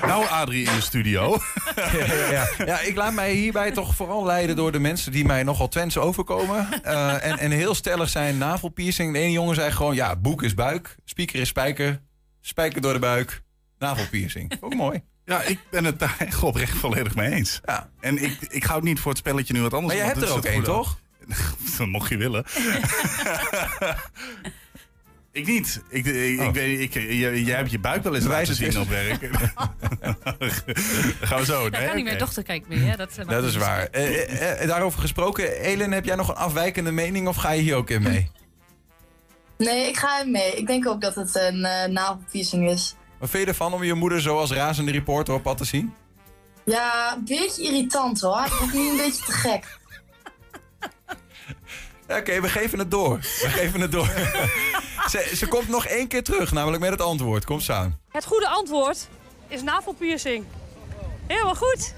[0.01, 1.37] Nou, Adrie in de studio.
[1.75, 2.47] ja, ja.
[2.65, 5.97] ja, ik laat mij hierbij toch vooral leiden door de mensen die mij nogal Twents
[5.97, 6.83] overkomen.
[6.83, 9.13] Eh, en, en heel stellig zijn navelpiercing.
[9.13, 12.01] De ene jongen zei gewoon, ja, boek is buik, speaker is spijker,
[12.41, 13.41] spijker door de buik,
[13.79, 14.57] navelpiercing.
[14.61, 15.03] Ook mooi.
[15.27, 17.61] Ja, ik ben het daar echt oprecht volledig mee eens.
[17.65, 17.89] Ja.
[17.99, 19.93] En ik, ik hou niet voor het spelletje nu wat anders.
[19.93, 20.99] Maar jij hebt er ook het één, toch?
[21.77, 22.45] Dat mocht je willen.
[25.31, 25.81] ik niet.
[25.89, 28.73] Ik, ik, ik weet, ik, jij, jij hebt je buik wel eens Bewijs laten het
[28.73, 29.19] zien op werk.
[31.27, 31.69] Gaan we zo.
[31.69, 32.03] Nee, kan niet.
[32.03, 32.17] Mijn oké.
[32.17, 32.79] dochter kijkt mee.
[32.79, 32.95] Hè?
[32.95, 33.85] Dat, eh, Dat is waar.
[33.85, 37.61] Eh, eh, eh, daarover gesproken, Elin, heb jij nog een afwijkende mening of ga je
[37.61, 38.31] hier ook in mee?
[39.57, 40.55] Nee, ik ga hem mee.
[40.55, 42.95] Ik denk ook dat het een eh navelpiercing is.
[43.19, 45.93] Wat vind je ervan om je moeder zo als razende reporter op pad te zien?
[46.65, 48.45] Ja, een beetje irritant hoor.
[48.45, 49.77] Ik vind niet een beetje te gek.
[52.19, 53.17] Oké, we geven het door.
[53.17, 54.07] We geven het door.
[55.11, 57.45] ze, ze komt nog één keer terug, namelijk met het antwoord.
[57.45, 57.99] Kom samen.
[58.09, 59.07] Het goede antwoord
[59.47, 60.45] is navelpiercing.
[61.27, 61.93] Helemaal goed.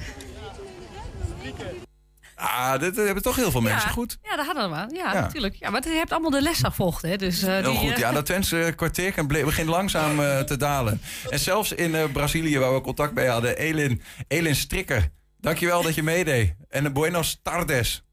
[2.42, 4.18] Ah, dit hebben toch heel veel mensen ja, goed.
[4.22, 4.96] Ja, dat hadden we.
[4.96, 5.20] Ja, Ja.
[5.20, 5.56] natuurlijk.
[5.56, 7.16] Ja, maar je hebt allemaal de les gevolgd, hè?
[7.18, 10.58] Dus, eh, Heel die, goed, eh, ja, dat Twentse kwartier kan begint langzaam eh, te
[10.58, 11.02] dalen.
[11.30, 15.10] En zelfs in eh, Brazilië, waar we contact mee hadden, Elin, Elin Strikker.
[15.38, 16.56] Dankjewel dat je meedeed.
[16.70, 18.04] En de Buenos Tardes.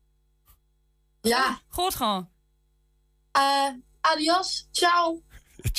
[1.21, 1.61] Ja.
[1.69, 2.29] Goed gewoon.
[3.33, 3.69] Eh,
[4.01, 5.23] adios, ciao.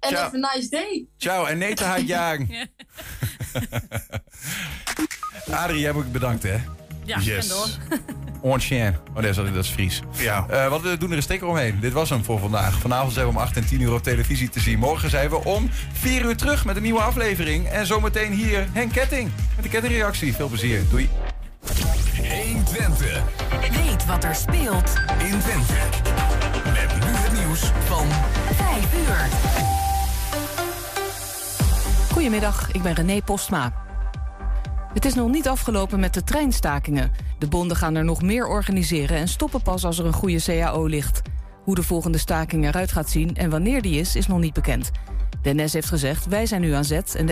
[0.00, 1.06] En have a nice day.
[1.16, 2.68] Ciao, en Neta haat jang.
[5.50, 6.58] Adrie, jij ook bedankt, hè?
[7.18, 7.68] Ja, en door.
[8.40, 8.96] On chien.
[9.08, 10.02] Oh, dat is, dat is Fries.
[10.16, 10.46] Ja.
[10.48, 11.80] Eh, we doen er een sticker omheen.
[11.80, 12.78] Dit was hem voor vandaag.
[12.78, 14.78] Vanavond zijn we om 8 en 10 uur op televisie te zien.
[14.78, 17.68] Morgen zijn we om 4 uur terug met een nieuwe aflevering.
[17.68, 20.34] En zometeen hier Henk Ketting met de kettingreactie.
[20.34, 20.82] Veel plezier.
[20.90, 21.08] Doei.
[22.16, 23.22] 120.
[23.60, 25.72] Weet wat er speelt in Twente.
[26.64, 28.06] Met nu het nieuws van
[28.54, 29.28] 5 uur.
[32.12, 33.72] Goedemiddag, ik ben René Postma.
[34.94, 37.10] Het is nog niet afgelopen met de treinstakingen.
[37.38, 40.86] De bonden gaan er nog meer organiseren en stoppen pas als er een goede CAO
[40.86, 41.22] ligt.
[41.64, 44.90] Hoe de volgende staking eruit gaat zien en wanneer die is, is nog niet bekend.
[45.42, 47.26] De NS heeft gezegd, wij zijn nu aan zet en